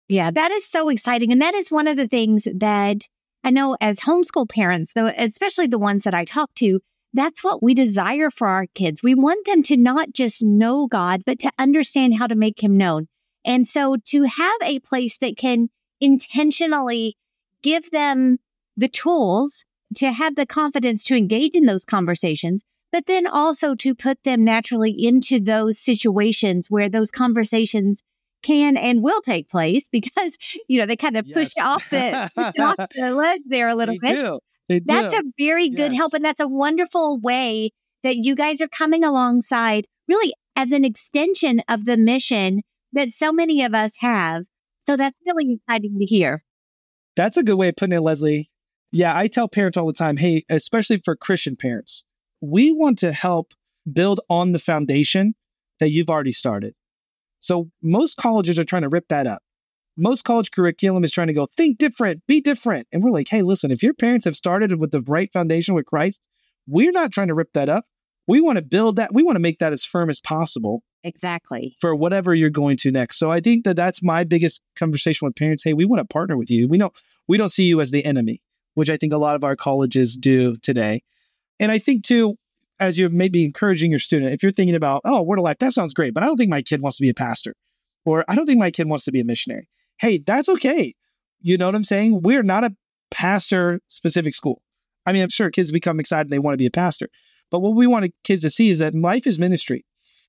Yeah, 0.09 0.31
that 0.31 0.51
is 0.51 0.66
so 0.66 0.88
exciting. 0.88 1.33
And 1.33 1.42
that 1.42 1.55
is 1.55 1.70
one 1.70 1.88
of 1.88 1.96
the 1.96 2.09
things 2.09 2.46
that 2.55 3.03
I 3.44 3.51
know 3.51 3.77
as 3.81 4.01
homeschool 4.01 4.49
parents, 4.49 4.92
though, 4.92 5.12
especially 5.16 5.66
the 5.66 5.79
ones 5.79 6.03
that 6.03 6.14
I 6.14 6.25
talk 6.25 6.55
to, 6.57 6.81
that's 7.12 7.42
what 7.42 7.62
we 7.62 7.75
desire 7.75 8.31
for 8.31 8.49
our 8.49 8.66
kids. 8.75 9.03
We 9.03 9.14
want 9.14 9.46
them 9.46 9.62
to 9.64 9.77
not 9.77 10.12
just 10.12 10.42
know 10.42 10.87
God, 10.87 11.22
but 11.25 11.38
to 11.40 11.51
understand 11.59 12.18
how 12.18 12.27
to 12.27 12.35
make 12.35 12.62
him 12.62 12.77
known. 12.77 13.09
And 13.44 13.66
so 13.66 13.96
to 14.07 14.25
have 14.25 14.57
a 14.62 14.81
place 14.81 15.16
that 15.18 15.37
can 15.37 15.68
intentionally 16.01 17.16
give 17.62 17.90
them 17.90 18.38
the 18.77 18.88
tools 18.88 19.64
to 19.94 20.12
have 20.12 20.35
the 20.37 20.46
confidence 20.46 21.03
to 21.05 21.16
engage 21.16 21.55
in 21.55 21.66
those 21.66 21.85
conversations, 21.85 22.64
but 22.92 23.07
then 23.07 23.27
also 23.27 23.75
to 23.77 23.94
put 23.94 24.22
them 24.25 24.44
naturally 24.44 24.90
into 24.90 25.40
those 25.40 25.79
situations 25.79 26.66
where 26.68 26.88
those 26.88 27.11
conversations 27.11 28.03
can 28.42 28.77
and 28.77 29.03
will 29.03 29.20
take 29.20 29.49
place 29.49 29.88
because, 29.88 30.37
you 30.68 30.79
know, 30.79 30.87
they 30.87 30.96
kind 30.96 31.16
of 31.16 31.27
push 31.33 31.51
Yes. 31.57 31.66
off 31.66 31.88
the, 31.90 32.31
push 32.35 32.61
off 32.61 32.77
the 32.94 33.14
ledge 33.14 33.40
there 33.46 33.68
a 33.68 33.75
little 33.75 33.96
They 34.03 34.11
bit. 34.12 34.16
do. 34.16 34.40
They 34.68 34.81
That's 34.85 35.12
do. 35.12 35.18
a 35.20 35.22
very 35.38 35.68
good 35.68 35.92
Yes. 35.92 35.96
help. 35.96 36.14
And 36.14 36.25
that's 36.25 36.40
a 36.40 36.49
wonderful 36.49 37.18
way 37.20 37.70
that 38.03 38.16
you 38.16 38.35
guys 38.35 38.61
are 38.61 38.68
coming 38.68 39.05
alongside, 39.05 39.87
really 40.09 40.33
as 40.55 40.72
an 40.72 40.85
extension 40.85 41.62
of 41.68 41.85
the 41.85 41.96
mission 41.96 42.62
that 42.92 43.11
so 43.11 43.33
many 43.33 43.62
of 43.62 43.75
us 43.75 43.96
have. 43.99 44.44
So 44.87 44.96
that's 44.96 45.16
really 45.27 45.55
exciting 45.55 45.99
to 45.99 46.05
hear. 46.07 46.44
That's 47.16 47.37
a 47.37 47.42
good 47.42 47.57
way 47.57 47.68
of 47.68 47.77
putting 47.77 47.96
it, 47.96 48.01
Leslie. 48.01 48.51
Yeah, 48.92 49.16
I 49.16 49.27
tell 49.27 49.49
parents 49.49 49.77
all 49.77 49.87
the 49.87 49.92
time, 49.92 50.16
hey, 50.16 50.44
especially 50.49 50.99
for 51.05 51.16
Christian 51.16 51.57
parents, 51.57 52.05
we 52.40 52.72
want 52.72 52.99
to 53.01 53.12
help 53.12 53.53
build 53.92 54.20
on 54.31 54.53
the 54.53 54.59
foundation 54.59 55.35
that 55.81 55.90
you've 55.90 56.09
already 56.11 56.33
started. 56.33 56.75
So 57.38 57.70
most 57.83 58.16
colleges 58.16 58.59
are 58.59 58.64
trying 58.64 58.83
to 58.83 58.88
rip 58.88 59.09
that 59.09 59.27
up. 59.27 59.42
Most 59.96 60.25
college 60.25 60.51
curriculum 60.51 61.05
is 61.05 61.12
trying 61.12 61.29
to 61.29 61.33
go, 61.33 61.46
think 61.57 61.79
different, 61.79 62.27
be 62.27 62.40
different. 62.40 62.87
And 62.92 63.03
we're 63.03 63.11
like, 63.11 63.29
hey, 63.29 63.42
listen, 63.42 63.70
if 63.70 63.83
your 63.83 63.94
parents 63.94 64.27
have 64.27 64.37
started 64.37 64.79
with 64.79 64.90
the 64.90 65.01
right 65.03 65.33
foundation 65.33 65.75
with 65.75 65.87
Christ, 65.87 66.20
we're 66.66 66.92
not 66.92 67.12
trying 67.12 67.29
to 67.29 67.35
rip 67.35 67.53
that 67.55 67.68
up. 67.68 67.87
We 68.27 68.40
want 68.40 68.57
to 68.57 68.62
build 68.62 68.96
that. 68.96 69.14
We 69.14 69.22
want 69.22 69.37
to 69.37 69.40
make 69.40 69.59
that 69.61 69.72
as 69.72 69.85
firm 69.85 70.11
as 70.11 70.20
possible 70.20 70.83
Exactly. 71.05 71.77
for 71.81 71.94
whatever 71.94 72.35
you're 72.35 72.51
going 72.51 72.77
to 72.79 72.90
next. 72.90 73.18
So 73.18 73.31
I 73.31 73.40
think 73.40 73.64
that 73.64 73.77
that's 73.77 74.03
my 74.03 74.25
biggest 74.25 74.62
conversation 74.75 75.27
with 75.27 75.37
parents. 75.37 75.62
Hey, 75.62 75.72
we 75.72 75.87
want 75.87 76.01
to 76.01 76.12
partner 76.12 76.37
with 76.37 76.51
you. 76.51 76.68
We 76.68 76.79
don't 76.79 76.92
we 77.29 77.38
don't 77.38 77.51
see 77.51 77.64
you 77.64 77.81
as 77.81 77.90
the 77.90 78.05
enemy, 78.05 78.42
which 78.75 78.90
I 78.90 78.96
think 78.96 79.12
a 79.12 79.18
lot 79.18 79.37
of 79.37 79.44
our 79.44 79.57
colleges 79.57 80.16
do 80.16 80.57
today. 80.57 81.03
And 81.61 81.72
I 81.72 81.79
think 81.79 82.05
too, 82.05 82.37
as 82.78 82.98
you're 82.98 83.10
maybe 83.10 83.44
encouraging 83.44 83.90
your 83.90 83.98
student, 83.98 84.32
if 84.32 84.42
you're 84.42 84.52
thinking 84.52 84.74
about, 84.74 85.02
oh, 85.04 85.22
word 85.22 85.38
of 85.38 85.44
life, 85.44 85.58
that 85.60 85.72
sounds 85.72 85.94
great, 85.94 86.14
but 86.14 86.22
I 86.22 86.26
don't 86.26 86.36
think 86.36 86.50
my 86.50 86.62
kid 86.62 86.82
wants 86.82 86.98
to 86.98 87.02
be 87.02 87.08
a 87.08 87.14
pastor, 87.14 87.54
or 88.04 88.24
I 88.28 88.34
don't 88.34 88.46
think 88.46 88.58
my 88.58 88.70
kid 88.70 88.88
wants 88.88 89.04
to 89.06 89.12
be 89.12 89.20
a 89.20 89.24
missionary. 89.24 89.68
Hey, 89.98 90.18
that's 90.18 90.48
okay. 90.48 90.94
You 91.40 91.56
know 91.56 91.66
what 91.66 91.74
I'm 91.74 91.84
saying? 91.84 92.22
We're 92.22 92.42
not 92.42 92.64
a 92.64 92.74
pastor 93.10 93.80
specific 93.88 94.34
school. 94.34 94.62
I 95.06 95.12
mean, 95.12 95.22
I'm 95.22 95.28
sure 95.28 95.50
kids 95.50 95.70
become 95.70 96.00
excited 96.00 96.28
they 96.28 96.38
want 96.38 96.54
to 96.54 96.58
be 96.58 96.66
a 96.66 96.70
pastor, 96.70 97.08
but 97.50 97.60
what 97.60 97.74
we 97.74 97.86
want 97.86 98.12
kids 98.24 98.42
to 98.42 98.50
see 98.50 98.70
is 98.70 98.78
that 98.80 98.94
life 98.94 99.26
is 99.26 99.38
ministry. 99.38 99.84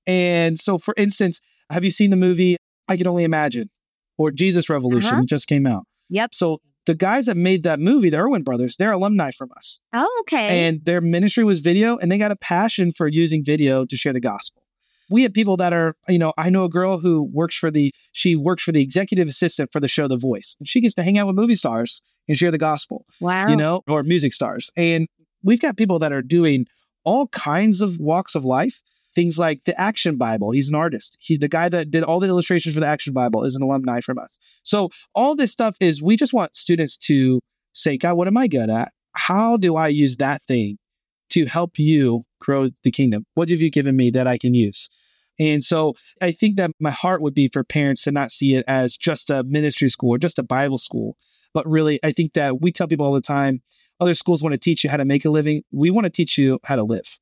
And 0.06 0.60
so, 0.60 0.78
for 0.78 0.94
instance, 0.98 1.42
have 1.70 1.84
you 1.84 1.92
seen 1.92 2.12
the 2.12 2.16
movie 2.16 2.58
I 2.88 2.96
Can 2.96 3.08
Only 3.08 3.24
Imagine 3.24 3.70
or 4.18 4.32
Jesus 4.32 4.70
Revolution? 4.70 5.14
Uh-huh. 5.14 5.26
Just 5.26 5.48
came 5.48 5.68
out. 5.68 5.86
Yep. 6.10 6.34
So 6.34 6.62
the 6.88 6.96
guys 6.96 7.26
that 7.26 7.38
made 7.38 7.64
that 7.64 7.80
movie, 7.80 8.10
the 8.10 8.18
Erwin 8.18 8.44
brothers, 8.44 8.78
they're 8.78 8.94
alumni 8.94 9.30
from 9.30 9.50
us. 9.56 9.80
Oh, 9.94 10.18
okay. 10.22 10.66
And 10.66 10.84
their 10.86 11.02
ministry 11.02 11.44
was 11.44 11.60
video, 11.60 11.98
and 11.98 12.12
they 12.12 12.18
got 12.18 12.32
a 12.32 12.36
passion 12.36 12.94
for 12.94 13.08
using 13.08 13.44
video 13.44 13.86
to 13.86 13.96
share 13.96 14.14
the 14.14 14.22
gospel. 14.22 14.64
We 15.10 15.24
have 15.24 15.34
people 15.34 15.58
that 15.58 15.74
are, 15.74 15.96
you 16.08 16.18
know, 16.18 16.34
I 16.38 16.50
know 16.50 16.64
a 16.64 16.70
girl 16.70 17.00
who 17.00 17.30
works 17.32 17.56
for 17.58 17.70
the, 17.70 17.92
she 18.14 18.36
works 18.36 18.64
for 18.64 18.72
the 18.72 18.82
executive 18.82 19.28
assistant 19.28 19.72
for 19.72 19.80
the 19.80 19.88
show 19.88 20.08
The 20.08 20.18
Voice. 20.18 20.56
And 20.60 20.68
she 20.68 20.82
gets 20.82 20.96
to 20.96 21.04
hang 21.04 21.18
out 21.18 21.28
with 21.28 21.36
movie 21.36 21.54
stars 21.54 22.02
and 22.28 22.38
share 22.38 22.52
the 22.52 22.58
gospel 22.58 23.06
wow. 23.22 23.48
you 23.48 23.56
know, 23.56 23.84
or 23.88 24.04
music 24.04 24.34
stars. 24.34 24.70
And 24.76 25.08
we've 25.44 25.62
got 25.62 25.78
people 25.78 26.00
that 26.00 26.12
are 26.12 26.22
doing 26.22 26.66
all 27.04 27.28
kinds 27.28 27.82
of 27.82 28.00
walks 28.00 28.36
of 28.36 28.44
life. 28.44 28.82
Things 29.18 29.40
like 29.40 29.64
the 29.66 29.80
Action 29.82 30.16
Bible. 30.16 30.52
He's 30.52 30.70
an 30.70 30.76
artist. 30.76 31.18
He, 31.20 31.38
the 31.38 31.48
guy 31.48 31.70
that 31.70 31.90
did 31.90 32.04
all 32.04 32.20
the 32.20 32.28
illustrations 32.28 32.76
for 32.76 32.82
the 32.82 32.86
Action 32.86 33.14
Bible, 33.14 33.44
is 33.46 33.56
an 33.56 33.64
alumni 33.64 34.00
from 34.00 34.20
us. 34.20 34.38
So 34.62 34.92
all 35.16 35.36
this 35.36 35.52
stuff 35.52 35.76
is 35.80 36.04
we 36.04 36.16
just 36.16 36.34
want 36.34 36.56
students 36.56 36.96
to 37.10 37.40
say, 37.74 37.98
God, 37.98 38.16
what 38.16 38.28
am 38.28 38.38
I 38.38 38.48
good 38.48 38.70
at? 38.70 38.92
How 39.14 39.58
do 39.58 39.76
I 39.76 39.88
use 39.88 40.18
that 40.18 40.44
thing 40.44 40.78
to 41.32 41.48
help 41.48 41.80
you 41.80 42.26
grow 42.40 42.70
the 42.84 42.92
kingdom? 42.92 43.26
What 43.34 43.50
have 43.50 43.60
you 43.60 43.72
given 43.72 43.96
me 43.96 44.12
that 44.12 44.28
I 44.28 44.38
can 44.38 44.54
use? 44.54 44.88
And 45.40 45.64
so 45.64 45.96
I 46.22 46.32
think 46.32 46.58
that 46.58 46.70
my 46.80 46.92
heart 46.92 47.24
would 47.24 47.34
be 47.34 47.48
for 47.48 47.64
parents 47.64 48.04
to 48.04 48.12
not 48.12 48.32
see 48.32 48.54
it 48.54 48.66
as 48.68 48.98
just 48.98 49.32
a 49.32 49.44
ministry 49.44 49.90
school 49.90 50.14
or 50.14 50.20
just 50.20 50.38
a 50.38 50.44
Bible 50.44 50.78
school, 50.78 51.18
but 51.56 51.68
really, 51.68 52.00
I 52.04 52.12
think 52.12 52.34
that 52.34 52.62
we 52.62 52.72
tell 52.72 52.88
people 52.88 53.08
all 53.08 53.14
the 53.14 53.22
time 53.22 53.64
other 54.00 54.14
schools 54.14 54.44
want 54.44 54.54
to 54.54 54.60
teach 54.60 54.84
you 54.84 54.92
how 54.92 54.98
to 54.98 55.06
make 55.06 55.26
a 55.26 55.32
living. 55.32 55.64
We 55.72 55.90
want 55.90 56.06
to 56.06 56.12
teach 56.12 56.38
you 56.38 56.60
how 56.66 56.76
to 56.76 56.84
live. 56.84 57.18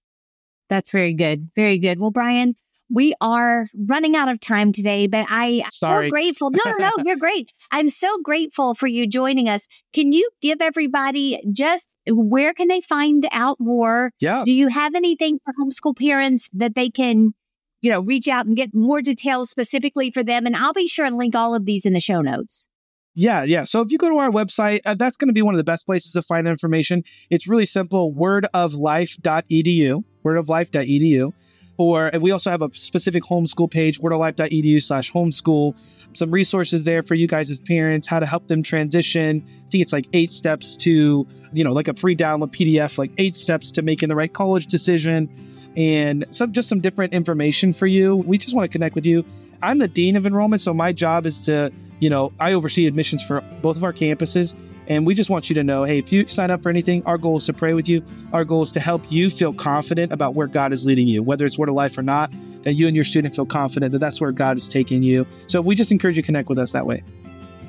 That's 0.69 0.91
very 0.91 1.13
good. 1.13 1.49
Very 1.55 1.77
good. 1.77 1.99
Well, 1.99 2.11
Brian, 2.11 2.55
we 2.89 3.13
are 3.19 3.67
running 3.87 4.15
out 4.15 4.29
of 4.29 4.39
time 4.39 4.71
today, 4.71 5.07
but 5.07 5.25
I 5.29 5.63
am 5.65 5.71
so 5.71 6.09
grateful. 6.09 6.51
No, 6.51 6.59
no, 6.65 6.75
no, 6.77 6.91
you're 7.05 7.15
great. 7.15 7.51
I'm 7.71 7.89
so 7.89 8.19
grateful 8.23 8.75
for 8.75 8.87
you 8.87 9.07
joining 9.07 9.49
us. 9.49 9.67
Can 9.93 10.13
you 10.13 10.29
give 10.41 10.61
everybody 10.61 11.41
just 11.51 11.95
uh, 12.09 12.15
where 12.15 12.53
can 12.53 12.67
they 12.67 12.81
find 12.81 13.27
out 13.31 13.57
more? 13.59 14.11
Yeah. 14.19 14.43
Do 14.45 14.51
you 14.51 14.67
have 14.67 14.93
anything 14.95 15.39
for 15.43 15.53
homeschool 15.59 15.97
parents 15.97 16.49
that 16.53 16.75
they 16.75 16.89
can, 16.89 17.33
you 17.81 17.89
know, 17.89 18.01
reach 18.01 18.27
out 18.27 18.45
and 18.45 18.55
get 18.55 18.69
more 18.73 19.01
details 19.01 19.49
specifically 19.49 20.11
for 20.11 20.23
them? 20.23 20.45
And 20.45 20.55
I'll 20.55 20.73
be 20.73 20.87
sure 20.87 21.05
and 21.05 21.17
link 21.17 21.35
all 21.35 21.55
of 21.55 21.65
these 21.65 21.85
in 21.85 21.93
the 21.93 21.99
show 21.99 22.21
notes. 22.21 22.67
Yeah, 23.15 23.43
yeah. 23.43 23.63
So 23.63 23.79
if 23.81 23.91
you 23.91 23.97
go 23.97 24.09
to 24.09 24.17
our 24.17 24.29
website, 24.29 24.81
uh, 24.85 24.93
that's 24.93 25.15
going 25.15 25.29
to 25.29 25.33
be 25.33 25.41
one 25.41 25.53
of 25.53 25.57
the 25.57 25.63
best 25.63 25.85
places 25.85 26.11
to 26.11 26.21
find 26.21 26.47
information. 26.47 27.03
It's 27.29 27.47
really 27.47 27.65
simple 27.65 28.13
wordoflife.edu, 28.13 30.03
wordoflife.edu. 30.23 31.33
Or 31.77 32.11
we 32.21 32.31
also 32.31 32.51
have 32.51 32.61
a 32.61 32.69
specific 32.73 33.23
homeschool 33.23 33.71
page, 33.71 33.99
wordoflife.edu 34.01 34.81
slash 34.81 35.11
homeschool. 35.11 35.77
Some 36.13 36.31
resources 36.31 36.83
there 36.83 37.03
for 37.03 37.15
you 37.15 37.27
guys 37.27 37.49
as 37.49 37.59
parents, 37.59 38.07
how 38.07 38.19
to 38.19 38.25
help 38.25 38.47
them 38.47 38.63
transition. 38.63 39.45
I 39.45 39.69
think 39.69 39.81
it's 39.81 39.93
like 39.93 40.07
eight 40.13 40.31
steps 40.31 40.75
to, 40.77 41.27
you 41.53 41.63
know, 41.63 41.73
like 41.73 41.87
a 41.87 41.93
free 41.93 42.15
download 42.15 42.53
PDF, 42.53 42.97
like 42.97 43.11
eight 43.17 43.37
steps 43.37 43.71
to 43.71 43.81
making 43.81 44.09
the 44.09 44.15
right 44.15 44.31
college 44.31 44.67
decision 44.67 45.29
and 45.77 46.25
some 46.31 46.53
just 46.53 46.69
some 46.69 46.79
different 46.79 47.13
information 47.13 47.73
for 47.73 47.87
you. 47.87 48.17
We 48.17 48.37
just 48.37 48.55
want 48.55 48.69
to 48.69 48.73
connect 48.73 48.95
with 48.95 49.05
you. 49.05 49.25
I'm 49.61 49.79
the 49.79 49.87
dean 49.87 50.15
of 50.15 50.25
enrollment, 50.25 50.61
so 50.61 50.73
my 50.73 50.91
job 50.91 51.25
is 51.25 51.45
to 51.45 51.71
you 51.99 52.09
know, 52.09 52.31
I 52.39 52.53
oversee 52.53 52.87
admissions 52.87 53.23
for 53.23 53.41
both 53.61 53.77
of 53.77 53.83
our 53.83 53.93
campuses. 53.93 54.55
And 54.87 55.05
we 55.05 55.15
just 55.15 55.29
want 55.29 55.49
you 55.49 55.55
to 55.55 55.63
know 55.63 55.83
hey, 55.83 55.97
if 55.97 56.11
you 56.11 56.27
sign 56.27 56.51
up 56.51 56.61
for 56.61 56.69
anything, 56.69 57.03
our 57.05 57.17
goal 57.17 57.37
is 57.37 57.45
to 57.45 57.53
pray 57.53 57.73
with 57.73 57.89
you. 57.89 58.03
Our 58.33 58.45
goal 58.45 58.61
is 58.61 58.71
to 58.73 58.79
help 58.79 59.11
you 59.11 59.29
feel 59.29 59.53
confident 59.53 60.11
about 60.11 60.35
where 60.35 60.47
God 60.47 60.71
is 60.71 60.85
leading 60.85 61.07
you, 61.07 61.23
whether 61.23 61.45
it's 61.45 61.57
Word 61.57 61.69
of 61.69 61.75
Life 61.75 61.97
or 61.97 62.03
not, 62.03 62.31
that 62.61 62.73
you 62.73 62.85
and 62.87 62.95
your 62.95 63.05
student 63.05 63.35
feel 63.35 63.45
confident 63.45 63.91
that 63.93 63.99
that's 63.99 64.21
where 64.21 64.31
God 64.31 64.57
is 64.57 64.67
taking 64.67 65.01
you. 65.01 65.25
So 65.47 65.61
we 65.61 65.75
just 65.75 65.91
encourage 65.91 66.17
you 66.17 66.23
to 66.23 66.25
connect 66.25 66.49
with 66.49 66.59
us 66.59 66.71
that 66.71 66.85
way. 66.85 67.03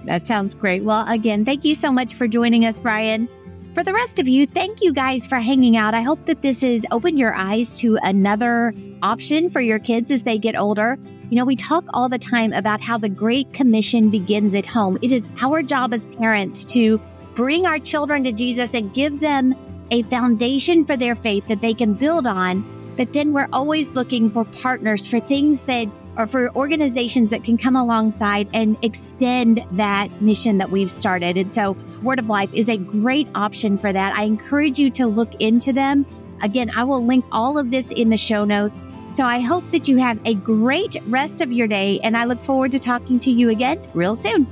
That 0.04 0.26
sounds 0.26 0.54
great. 0.54 0.84
Well, 0.84 1.06
again, 1.08 1.44
thank 1.44 1.64
you 1.64 1.74
so 1.74 1.90
much 1.90 2.14
for 2.14 2.28
joining 2.28 2.64
us, 2.64 2.80
Brian. 2.80 3.28
For 3.74 3.82
the 3.82 3.92
rest 3.92 4.18
of 4.18 4.28
you, 4.28 4.46
thank 4.46 4.80
you 4.80 4.92
guys 4.92 5.26
for 5.26 5.36
hanging 5.36 5.76
out. 5.76 5.92
I 5.92 6.00
hope 6.00 6.24
that 6.26 6.40
this 6.40 6.62
has 6.62 6.86
opened 6.90 7.18
your 7.18 7.34
eyes 7.34 7.78
to 7.80 7.98
another 8.02 8.72
option 9.02 9.50
for 9.50 9.60
your 9.60 9.78
kids 9.78 10.10
as 10.10 10.22
they 10.22 10.38
get 10.38 10.56
older. 10.56 10.98
You 11.28 11.36
know, 11.38 11.44
we 11.44 11.56
talk 11.56 11.84
all 11.92 12.08
the 12.08 12.20
time 12.20 12.52
about 12.52 12.80
how 12.80 12.98
the 12.98 13.08
Great 13.08 13.52
Commission 13.52 14.10
begins 14.10 14.54
at 14.54 14.64
home. 14.64 14.96
It 15.02 15.10
is 15.10 15.26
our 15.40 15.60
job 15.60 15.92
as 15.92 16.06
parents 16.06 16.64
to 16.66 17.00
bring 17.34 17.66
our 17.66 17.80
children 17.80 18.22
to 18.24 18.32
Jesus 18.32 18.74
and 18.74 18.94
give 18.94 19.18
them 19.18 19.54
a 19.90 20.04
foundation 20.04 20.84
for 20.84 20.96
their 20.96 21.16
faith 21.16 21.48
that 21.48 21.60
they 21.60 21.74
can 21.74 21.94
build 21.94 22.28
on. 22.28 22.64
But 22.96 23.12
then 23.12 23.32
we're 23.32 23.48
always 23.52 23.90
looking 23.92 24.30
for 24.30 24.44
partners 24.44 25.06
for 25.06 25.18
things 25.18 25.62
that 25.64 25.88
or 26.16 26.26
for 26.26 26.54
organizations 26.56 27.30
that 27.30 27.44
can 27.44 27.58
come 27.58 27.76
alongside 27.76 28.48
and 28.54 28.76
extend 28.82 29.62
that 29.72 30.08
mission 30.22 30.58
that 30.58 30.70
we've 30.70 30.90
started. 30.90 31.36
And 31.36 31.52
so, 31.52 31.72
Word 32.02 32.18
of 32.18 32.28
Life 32.28 32.50
is 32.54 32.68
a 32.68 32.76
great 32.76 33.28
option 33.34 33.76
for 33.76 33.92
that. 33.92 34.16
I 34.16 34.22
encourage 34.22 34.78
you 34.78 34.90
to 34.90 35.06
look 35.06 35.34
into 35.40 35.72
them. 35.72 36.06
Again, 36.42 36.70
I 36.74 36.84
will 36.84 37.04
link 37.04 37.24
all 37.32 37.58
of 37.58 37.70
this 37.70 37.90
in 37.90 38.10
the 38.10 38.16
show 38.16 38.44
notes. 38.44 38.84
So, 39.10 39.24
I 39.24 39.40
hope 39.40 39.70
that 39.70 39.88
you 39.88 39.96
have 39.98 40.18
a 40.24 40.34
great 40.34 40.96
rest 41.06 41.40
of 41.40 41.52
your 41.52 41.66
day, 41.66 42.00
and 42.02 42.16
I 42.16 42.24
look 42.24 42.42
forward 42.44 42.72
to 42.72 42.78
talking 42.78 43.18
to 43.20 43.30
you 43.30 43.50
again 43.50 43.86
real 43.94 44.14
soon. 44.14 44.46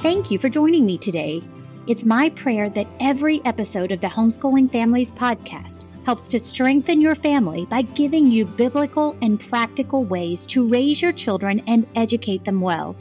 Thank 0.00 0.30
you 0.30 0.38
for 0.38 0.48
joining 0.48 0.86
me 0.86 0.98
today. 0.98 1.42
It's 1.86 2.04
my 2.04 2.30
prayer 2.30 2.70
that 2.70 2.86
every 3.00 3.40
episode 3.44 3.92
of 3.92 4.00
the 4.00 4.06
Homeschooling 4.06 4.70
Families 4.70 5.12
podcast 5.12 5.86
helps 6.04 6.28
to 6.28 6.38
strengthen 6.38 7.00
your 7.00 7.14
family 7.14 7.66
by 7.66 7.82
giving 7.82 8.30
you 8.30 8.44
biblical 8.44 9.16
and 9.22 9.38
practical 9.38 10.04
ways 10.04 10.46
to 10.46 10.66
raise 10.66 11.02
your 11.02 11.12
children 11.12 11.62
and 11.66 11.86
educate 11.94 12.44
them 12.44 12.60
well. 12.60 12.96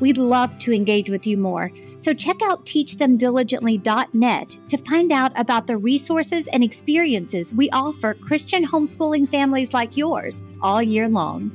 We'd 0.00 0.18
love 0.18 0.56
to 0.58 0.72
engage 0.72 1.10
with 1.10 1.26
you 1.26 1.36
more, 1.36 1.72
so 1.96 2.14
check 2.14 2.40
out 2.42 2.64
teachthemdiligently.net 2.64 4.58
to 4.68 4.78
find 4.78 5.12
out 5.12 5.32
about 5.34 5.66
the 5.66 5.76
resources 5.76 6.46
and 6.48 6.62
experiences 6.62 7.52
we 7.52 7.70
offer 7.70 8.14
Christian 8.14 8.64
homeschooling 8.64 9.28
families 9.28 9.74
like 9.74 9.96
yours 9.96 10.42
all 10.62 10.82
year 10.82 11.08
long. 11.08 11.50